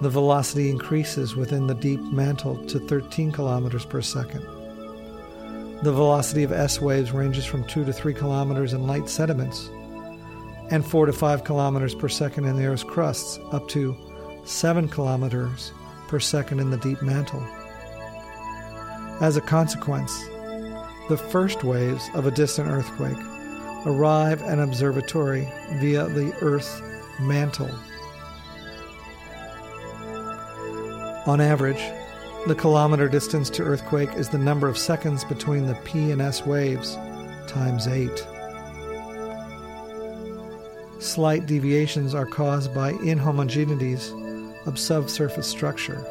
The 0.00 0.08
velocity 0.08 0.70
increases 0.70 1.36
within 1.36 1.66
the 1.66 1.74
deep 1.74 2.00
mantle 2.00 2.56
to 2.68 2.78
13 2.78 3.32
kilometers 3.32 3.84
per 3.84 4.00
second. 4.00 4.40
The 5.82 5.92
velocity 5.92 6.42
of 6.42 6.52
S 6.52 6.80
waves 6.80 7.12
ranges 7.12 7.44
from 7.44 7.64
2 7.64 7.84
to 7.84 7.92
3 7.92 8.14
kilometers 8.14 8.72
in 8.72 8.86
light 8.86 9.10
sediments 9.10 9.68
and 10.70 10.86
4 10.86 11.04
to 11.04 11.12
5 11.12 11.44
kilometers 11.44 11.94
per 11.94 12.08
second 12.08 12.46
in 12.46 12.56
the 12.56 12.64
Earth's 12.64 12.82
crusts, 12.82 13.38
up 13.52 13.68
to 13.68 13.94
7 14.44 14.88
kilometers 14.88 15.72
per 16.08 16.18
second 16.18 16.60
in 16.60 16.70
the 16.70 16.78
deep 16.78 17.02
mantle. 17.02 17.46
As 19.20 19.36
a 19.36 19.42
consequence, 19.42 20.18
the 21.10 21.22
first 21.30 21.62
waves 21.62 22.08
of 22.14 22.26
a 22.26 22.30
distant 22.30 22.70
earthquake 22.70 23.18
arrive 23.88 24.42
an 24.42 24.60
observatory 24.60 25.48
via 25.76 26.06
the 26.08 26.32
Earth's 26.42 26.82
mantle. 27.20 27.70
On 31.26 31.40
average, 31.40 31.82
the 32.46 32.54
kilometer 32.54 33.08
distance 33.08 33.50
to 33.50 33.62
earthquake 33.62 34.12
is 34.14 34.28
the 34.28 34.38
number 34.38 34.68
of 34.68 34.78
seconds 34.78 35.24
between 35.24 35.66
the 35.66 35.74
P 35.84 36.10
and 36.10 36.20
S 36.20 36.44
waves 36.44 36.96
times 37.46 37.86
8. 37.88 38.10
Slight 41.00 41.46
deviations 41.46 42.14
are 42.14 42.26
caused 42.26 42.74
by 42.74 42.92
inhomogeneities 42.92 44.12
of 44.66 44.78
subsurface 44.78 45.46
structure. 45.46 46.04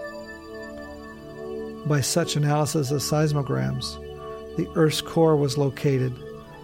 By 1.85 2.01
such 2.01 2.35
analysis 2.35 2.89
of 2.89 3.01
seismograms, 3.01 3.97
the 4.57 4.67
Earth's 4.75 5.01
core 5.01 5.37
was 5.37 5.57
located 5.57 6.13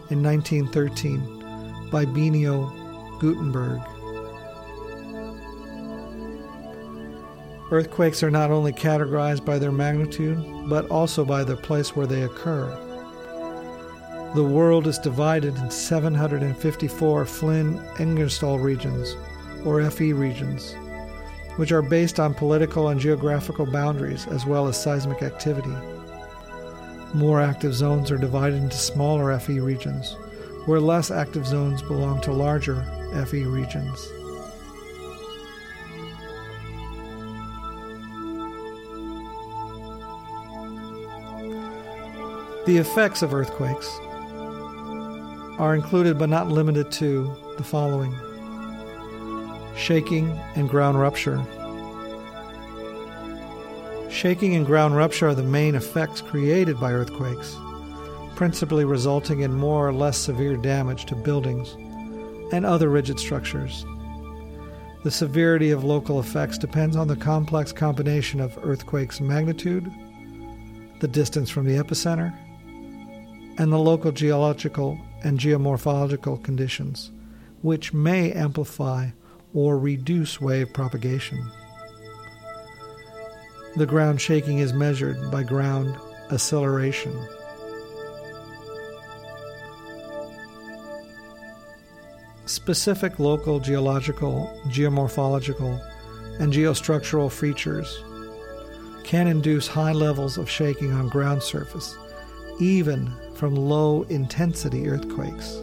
in 0.09 0.21
1913 0.23 1.89
by 1.91 2.05
Beno 2.05 3.19
Gutenberg. 3.19 3.81
Earthquakes 7.71 8.21
are 8.21 8.29
not 8.29 8.51
only 8.51 8.71
categorized 8.71 9.43
by 9.45 9.57
their 9.57 9.71
magnitude, 9.71 10.37
but 10.69 10.89
also 10.91 11.25
by 11.25 11.43
the 11.43 11.55
place 11.55 11.95
where 11.95 12.05
they 12.05 12.23
occur. 12.23 12.69
The 14.35 14.43
world 14.43 14.87
is 14.87 14.97
divided 14.99 15.55
in 15.57 15.71
754 15.71 17.25
Flynn 17.25 17.79
Engelstal 17.97 18.61
regions, 18.61 19.15
or 19.65 19.89
FE 19.89 20.13
regions, 20.13 20.75
which 21.55 21.71
are 21.71 21.81
based 21.81 22.19
on 22.19 22.33
political 22.33 22.89
and 22.89 22.99
geographical 22.99 23.65
boundaries 23.65 24.27
as 24.27 24.45
well 24.45 24.67
as 24.67 24.81
seismic 24.81 25.23
activity. 25.23 25.73
More 27.13 27.39
active 27.41 27.73
zones 27.73 28.09
are 28.11 28.17
divided 28.17 28.57
into 28.57 28.75
smaller 28.75 29.37
FE 29.39 29.59
regions, 29.59 30.15
where 30.65 30.79
less 30.79 31.11
active 31.11 31.45
zones 31.45 31.81
belong 31.83 32.21
to 32.21 32.31
larger 32.31 32.83
FE 33.27 33.43
regions. 33.43 34.09
The 42.65 42.77
effects 42.77 43.21
of 43.21 43.33
earthquakes 43.33 43.87
are 45.59 45.75
included 45.75 46.17
but 46.17 46.29
not 46.29 46.47
limited 46.47 46.91
to 46.93 47.35
the 47.57 47.63
following 47.63 48.17
shaking 49.75 50.31
and 50.55 50.69
ground 50.69 50.99
rupture. 50.99 51.45
Shaking 54.23 54.55
and 54.55 54.65
ground 54.65 54.95
rupture 54.95 55.27
are 55.27 55.35
the 55.35 55.43
main 55.43 55.75
effects 55.75 56.21
created 56.21 56.79
by 56.79 56.93
earthquakes, 56.93 57.57
principally 58.37 58.85
resulting 58.85 59.41
in 59.41 59.53
more 59.53 59.85
or 59.85 59.91
less 59.91 60.17
severe 60.17 60.55
damage 60.55 61.03
to 61.07 61.15
buildings 61.15 61.73
and 62.53 62.65
other 62.65 62.87
rigid 62.87 63.19
structures. 63.19 63.85
The 65.03 65.11
severity 65.11 65.71
of 65.71 65.83
local 65.83 66.21
effects 66.21 66.57
depends 66.57 66.95
on 66.95 67.09
the 67.09 67.17
complex 67.17 67.73
combination 67.73 68.39
of 68.39 68.57
earthquake's 68.63 69.19
magnitude, 69.19 69.91
the 71.01 71.09
distance 71.09 71.49
from 71.49 71.65
the 71.65 71.75
epicenter, 71.75 72.33
and 73.57 73.73
the 73.73 73.77
local 73.77 74.13
geological 74.13 74.97
and 75.25 75.37
geomorphological 75.37 76.41
conditions, 76.41 77.11
which 77.61 77.91
may 77.91 78.31
amplify 78.31 79.09
or 79.53 79.77
reduce 79.77 80.39
wave 80.39 80.71
propagation. 80.71 81.45
The 83.75 83.87
ground 83.87 84.21
shaking 84.21 84.59
is 84.59 84.71
measured 84.71 85.31
by 85.31 85.41
ground 85.41 85.97
acceleration. 86.31 87.17
Specific 92.45 93.17
local 93.17 93.59
geological, 93.59 94.47
geomorphological, 94.67 95.81
and 96.39 96.53
geostructural 96.53 97.31
features 97.31 98.03
can 99.03 99.25
induce 99.25 99.67
high 99.67 99.91
levels 99.91 100.37
of 100.37 100.49
shaking 100.49 100.91
on 100.91 101.09
ground 101.09 101.41
surface, 101.41 101.97
even 102.59 103.11
from 103.33 103.55
low 103.55 104.03
intensity 104.03 104.87
earthquakes. 104.87 105.57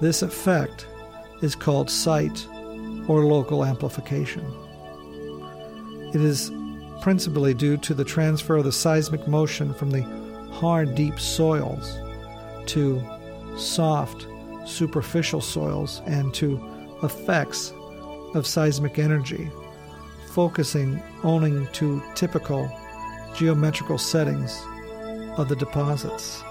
This 0.00 0.22
effect 0.22 0.86
is 1.42 1.56
called 1.56 1.90
site 1.90 2.46
or 3.08 3.24
local 3.24 3.64
amplification. 3.64 4.44
It 6.14 6.20
is 6.20 6.50
principally 7.00 7.54
due 7.54 7.76
to 7.78 7.94
the 7.94 8.04
transfer 8.04 8.56
of 8.56 8.64
the 8.64 8.72
seismic 8.72 9.26
motion 9.28 9.72
from 9.74 9.90
the 9.90 10.02
hard, 10.52 10.94
deep 10.94 11.20
soils 11.20 11.98
to 12.66 13.02
soft, 13.56 14.26
superficial 14.64 15.40
soils 15.40 16.02
and 16.06 16.34
to 16.34 16.60
effects 17.02 17.72
of 18.34 18.46
seismic 18.46 18.98
energy, 18.98 19.50
focusing 20.28 21.02
only 21.22 21.66
to 21.72 22.02
typical 22.14 22.70
geometrical 23.34 23.98
settings 23.98 24.62
of 25.38 25.48
the 25.48 25.56
deposits. 25.56 26.42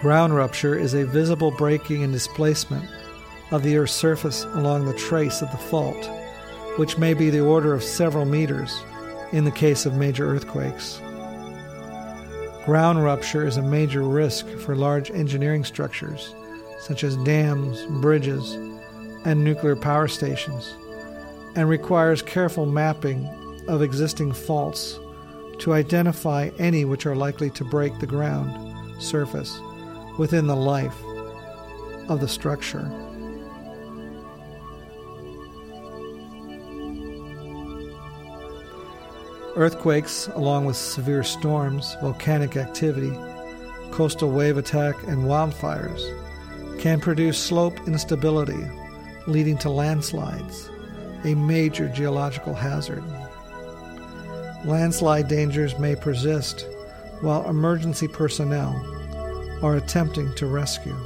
Ground 0.00 0.34
rupture 0.34 0.78
is 0.78 0.94
a 0.94 1.06
visible 1.06 1.50
breaking 1.52 2.02
and 2.02 2.12
displacement 2.12 2.84
of 3.50 3.62
the 3.62 3.76
Earth's 3.78 3.92
surface 3.92 4.44
along 4.44 4.84
the 4.84 4.94
trace 4.94 5.40
of 5.40 5.50
the 5.52 5.56
fault 5.56 6.10
which 6.76 6.98
may 6.98 7.14
be 7.14 7.30
the 7.30 7.40
order 7.40 7.72
of 7.74 7.82
several 7.82 8.24
meters 8.24 8.82
in 9.32 9.44
the 9.44 9.50
case 9.50 9.86
of 9.86 9.94
major 9.94 10.28
earthquakes. 10.28 11.00
Ground 12.64 13.02
rupture 13.02 13.46
is 13.46 13.56
a 13.56 13.62
major 13.62 14.02
risk 14.02 14.46
for 14.58 14.74
large 14.74 15.10
engineering 15.10 15.64
structures, 15.64 16.34
such 16.80 17.04
as 17.04 17.16
dams, 17.18 17.84
bridges, 18.02 18.52
and 19.24 19.42
nuclear 19.42 19.76
power 19.76 20.08
stations, 20.08 20.74
and 21.54 21.68
requires 21.68 22.22
careful 22.22 22.66
mapping 22.66 23.26
of 23.68 23.82
existing 23.82 24.32
faults 24.32 24.98
to 25.58 25.72
identify 25.72 26.50
any 26.58 26.84
which 26.84 27.06
are 27.06 27.16
likely 27.16 27.50
to 27.50 27.64
break 27.64 27.98
the 27.98 28.06
ground 28.06 29.02
surface 29.02 29.58
within 30.18 30.46
the 30.46 30.56
life 30.56 30.96
of 32.08 32.20
the 32.20 32.28
structure. 32.28 32.90
Earthquakes, 39.56 40.28
along 40.34 40.66
with 40.66 40.76
severe 40.76 41.22
storms, 41.22 41.96
volcanic 42.02 42.58
activity, 42.58 43.18
coastal 43.90 44.30
wave 44.30 44.58
attack, 44.58 45.02
and 45.04 45.24
wildfires, 45.24 46.12
can 46.78 47.00
produce 47.00 47.38
slope 47.38 47.88
instability, 47.88 48.68
leading 49.26 49.56
to 49.56 49.70
landslides, 49.70 50.68
a 51.24 51.34
major 51.34 51.88
geological 51.88 52.52
hazard. 52.52 53.02
Landslide 54.66 55.26
dangers 55.26 55.78
may 55.78 55.96
persist 55.96 56.66
while 57.22 57.48
emergency 57.48 58.08
personnel 58.08 58.74
are 59.62 59.76
attempting 59.76 60.34
to 60.34 60.46
rescue. 60.46 60.96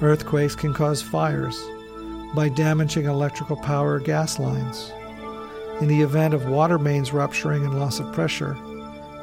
Earthquakes 0.00 0.54
can 0.54 0.72
cause 0.72 1.02
fires 1.02 1.60
by 2.32 2.48
damaging 2.48 3.06
electrical 3.06 3.56
power 3.56 3.98
gas 3.98 4.38
lines. 4.38 4.92
In 5.80 5.86
the 5.88 6.02
event 6.02 6.34
of 6.34 6.48
water 6.48 6.78
mains 6.78 7.12
rupturing 7.12 7.64
and 7.64 7.78
loss 7.78 8.00
of 8.00 8.12
pressure, 8.12 8.56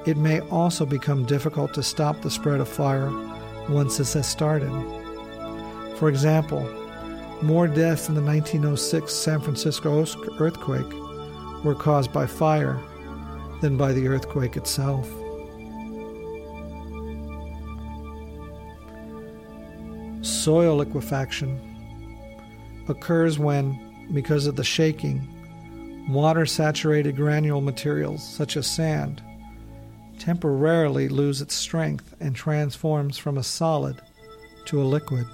it 0.06 0.16
may 0.18 0.40
also 0.50 0.86
become 0.86 1.26
difficult 1.26 1.74
to 1.74 1.84
stop 1.84 2.22
the 2.22 2.32
spread 2.32 2.60
of 2.62 2.70
fire 2.70 3.12
once 3.70 3.98
this 3.98 4.14
has 4.14 4.28
started. 4.28 4.72
For 5.98 6.08
example, 6.08 6.62
More 7.42 7.68
deaths 7.68 8.08
in 8.08 8.16
the 8.16 8.22
1906 8.22 9.14
San 9.14 9.42
Francisco 9.42 10.06
earthquake 10.40 10.92
were 11.64 11.76
caused 11.76 12.14
by 12.14 12.26
fire 12.26 12.80
than 13.62 13.76
by 13.76 13.92
the 13.92 14.08
earthquake 14.08 14.56
itself. 14.56 15.06
Soil 20.22 20.78
liquefaction 20.78 21.60
occurs 22.88 23.38
when, 23.38 24.08
because 24.14 24.48
of 24.48 24.56
the 24.56 24.64
shaking, 24.64 25.28
water 26.08 26.46
saturated 26.46 27.16
granule 27.16 27.62
materials 27.62 28.28
such 28.28 28.58
as 28.58 28.68
sand 28.68 29.22
temporarily 30.20 31.10
lose 31.10 31.42
its 31.42 31.54
strength 31.54 32.16
and 32.20 32.36
transforms 32.36 33.18
from 33.18 33.38
a 33.38 33.44
solid 33.44 34.02
to 34.66 34.82
a 34.82 34.84
liquid. 34.84 35.26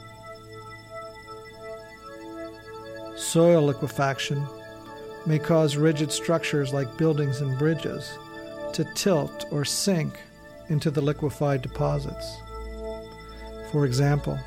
Soil 3.16 3.64
liquefaction 3.64 4.46
may 5.26 5.38
cause 5.38 5.78
rigid 5.78 6.12
structures 6.12 6.74
like 6.74 6.98
buildings 6.98 7.42
and 7.42 7.58
bridges 7.60 8.18
to 8.74 8.84
tilt 8.96 9.46
or 9.52 9.64
sink 9.64 10.18
into 10.70 10.90
the 10.90 11.02
liquefied 11.02 11.62
deposits. 11.62 12.38
For 13.72 13.86
example, 13.86 14.40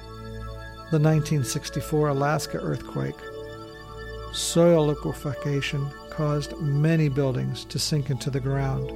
the 0.91 1.01
1964 1.01 2.09
Alaska 2.09 2.59
earthquake, 2.59 3.17
soil 4.33 4.87
liquefaction 4.87 5.89
caused 6.17 6.57
many 6.61 7.09
buildings 7.09 7.65
to 7.65 7.79
sink 7.79 8.09
into 8.09 8.31
the 8.31 8.41
ground 8.41 8.91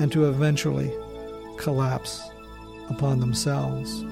and 0.00 0.10
to 0.10 0.28
eventually 0.28 0.90
collapse 1.58 2.22
upon 2.88 3.20
themselves. 3.20 4.02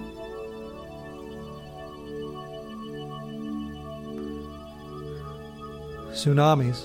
Tsunamis 6.13 6.85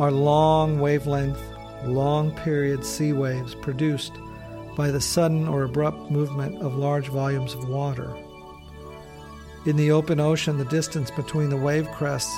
are 0.00 0.10
long 0.10 0.78
wavelength, 0.80 1.40
long 1.84 2.34
period 2.36 2.84
sea 2.84 3.12
waves 3.12 3.54
produced 3.54 4.12
by 4.76 4.90
the 4.90 5.00
sudden 5.00 5.46
or 5.46 5.64
abrupt 5.64 6.10
movement 6.10 6.62
of 6.62 6.76
large 6.76 7.08
volumes 7.08 7.52
of 7.52 7.68
water. 7.68 8.14
In 9.66 9.76
the 9.76 9.90
open 9.90 10.20
ocean, 10.20 10.56
the 10.56 10.64
distance 10.66 11.10
between 11.10 11.50
the 11.50 11.56
wave 11.56 11.90
crests 11.90 12.34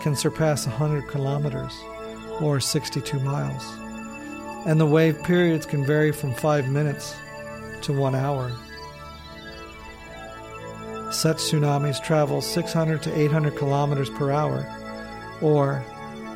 can 0.00 0.16
surpass 0.16 0.66
100 0.66 1.08
kilometers, 1.08 1.72
or 2.40 2.58
62 2.60 3.20
miles, 3.20 3.64
and 4.66 4.80
the 4.80 4.86
wave 4.86 5.22
periods 5.22 5.66
can 5.66 5.84
vary 5.84 6.12
from 6.12 6.34
5 6.34 6.68
minutes 6.70 7.14
to 7.82 7.92
1 7.92 8.14
hour. 8.14 8.50
Such 11.12 11.38
tsunamis 11.38 12.02
travel 12.02 12.40
600 12.40 13.02
to 13.02 13.18
800 13.18 13.56
kilometers 13.56 14.10
per 14.10 14.30
hour 14.30 14.66
or 15.42 15.84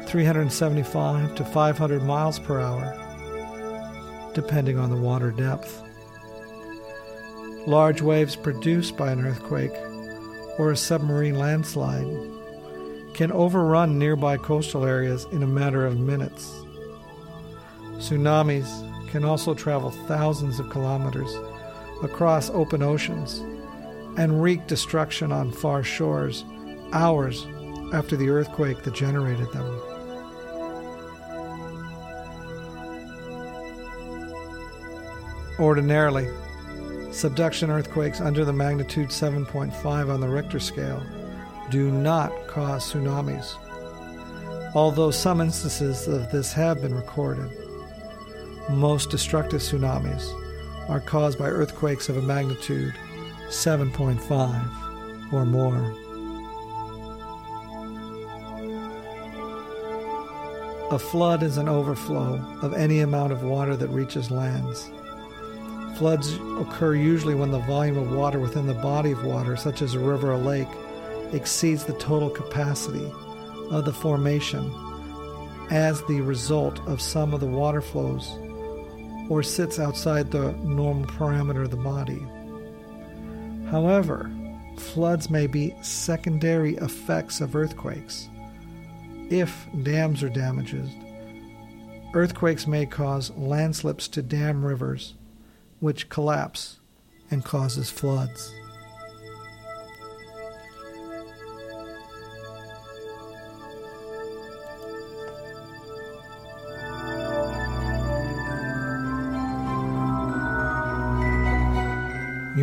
375 0.07 1.35
to 1.37 1.45
500 1.45 2.03
miles 2.03 2.39
per 2.39 2.61
hour, 2.61 4.31
depending 4.35 4.79
on 4.79 4.91
the 4.91 4.97
water 4.97 5.31
depth. 5.31 5.83
Large 7.67 8.03
waves 8.03 8.37
produced 8.37 8.97
by 8.97 9.13
an 9.13 9.25
earthquake 9.25 9.73
or 10.59 10.71
a 10.71 10.77
submarine 10.77 11.39
landslide 11.39 12.07
can 13.15 13.33
overrun 13.33 13.99
nearby 13.99 14.37
coastal 14.37 14.85
areas 14.85 15.27
in 15.31 15.43
a 15.43 15.47
matter 15.47 15.87
of 15.87 15.99
minutes. 15.99 16.61
Tsunamis 17.99 18.69
can 19.09 19.25
also 19.25 19.55
travel 19.55 19.91
thousands 19.91 20.59
of 20.59 20.69
kilometers 20.69 21.33
across 22.03 22.51
open 22.51 22.83
oceans 22.83 23.39
and 24.19 24.43
wreak 24.43 24.67
destruction 24.67 25.33
on 25.33 25.51
far 25.51 25.83
shores 25.83 26.45
hours 26.93 27.47
after 27.93 28.17
the 28.17 28.29
earthquake 28.29 28.83
that 28.83 28.95
generated 28.95 29.51
them. 29.53 29.81
Ordinarily, 35.61 36.29
subduction 37.13 37.71
earthquakes 37.71 38.21
under 38.21 38.45
the 38.45 38.53
magnitude 38.53 39.11
7.5 39.11 40.13
on 40.13 40.21
the 40.21 40.29
Richter 40.29 40.59
scale 40.59 41.01
do 41.71 41.91
not 41.91 42.33
cause 42.47 42.93
tsunamis, 42.93 43.57
although 44.75 45.11
some 45.11 45.41
instances 45.41 46.07
of 46.09 46.31
this 46.31 46.53
have 46.53 46.83
been 46.83 46.95
recorded. 46.95 47.51
Most 48.71 49.11
destructive 49.11 49.61
tsunamis 49.61 50.33
are 50.89 51.01
caused 51.01 51.39
by 51.39 51.49
earthquakes 51.49 52.09
of 52.09 52.17
a 52.17 52.23
magnitude 52.23 52.95
7.5 53.49 55.33
or 55.33 55.45
more. 55.45 55.95
A 60.91 60.99
flood 60.99 61.43
is 61.43 61.57
an 61.57 61.69
overflow 61.69 62.41
of 62.63 62.75
any 62.75 63.01
amount 63.01 63.33
of 63.33 63.43
water 63.43 63.75
that 63.77 63.89
reaches 63.89 64.31
lands. 64.31 64.91
Floods 65.97 66.35
occur 66.59 66.95
usually 66.95 67.35
when 67.35 67.51
the 67.51 67.59
volume 67.61 67.97
of 67.97 68.13
water 68.13 68.39
within 68.39 68.67
the 68.67 68.75
body 68.75 69.13
of 69.13 69.25
water, 69.25 69.57
such 69.57 69.81
as 69.81 69.95
a 69.95 69.99
river 69.99 70.33
or 70.33 70.37
lake, 70.37 70.69
exceeds 71.33 71.85
the 71.85 71.95
total 71.95 72.31
capacity 72.31 73.11
of 73.71 73.85
the 73.85 73.93
formation 73.93 74.73
as 75.71 76.03
the 76.03 76.21
result 76.21 76.81
of 76.87 77.01
some 77.01 77.33
of 77.33 77.41
the 77.41 77.47
water 77.47 77.81
flows 77.81 78.31
or 79.31 79.43
sits 79.43 79.79
outside 79.79 80.31
the 80.31 80.53
normal 80.63 81.07
parameter 81.07 81.65
of 81.65 81.71
the 81.71 81.77
body. 81.77 82.23
However, 83.71 84.31
floods 84.77 85.31
may 85.31 85.47
be 85.47 85.75
secondary 85.81 86.77
effects 86.77 87.41
of 87.41 87.57
earthquakes 87.57 88.29
if 89.31 89.67
dams 89.83 90.23
are 90.23 90.29
damaged. 90.29 90.77
Earthquakes 92.13 92.67
may 92.67 92.87
cause 92.87 93.31
landslips 93.31 94.07
to 94.09 94.23
dam 94.23 94.65
rivers, 94.65 95.15
which 95.81 96.09
collapse 96.09 96.79
and 97.31 97.45
causes 97.45 97.91
floods. 97.91 98.55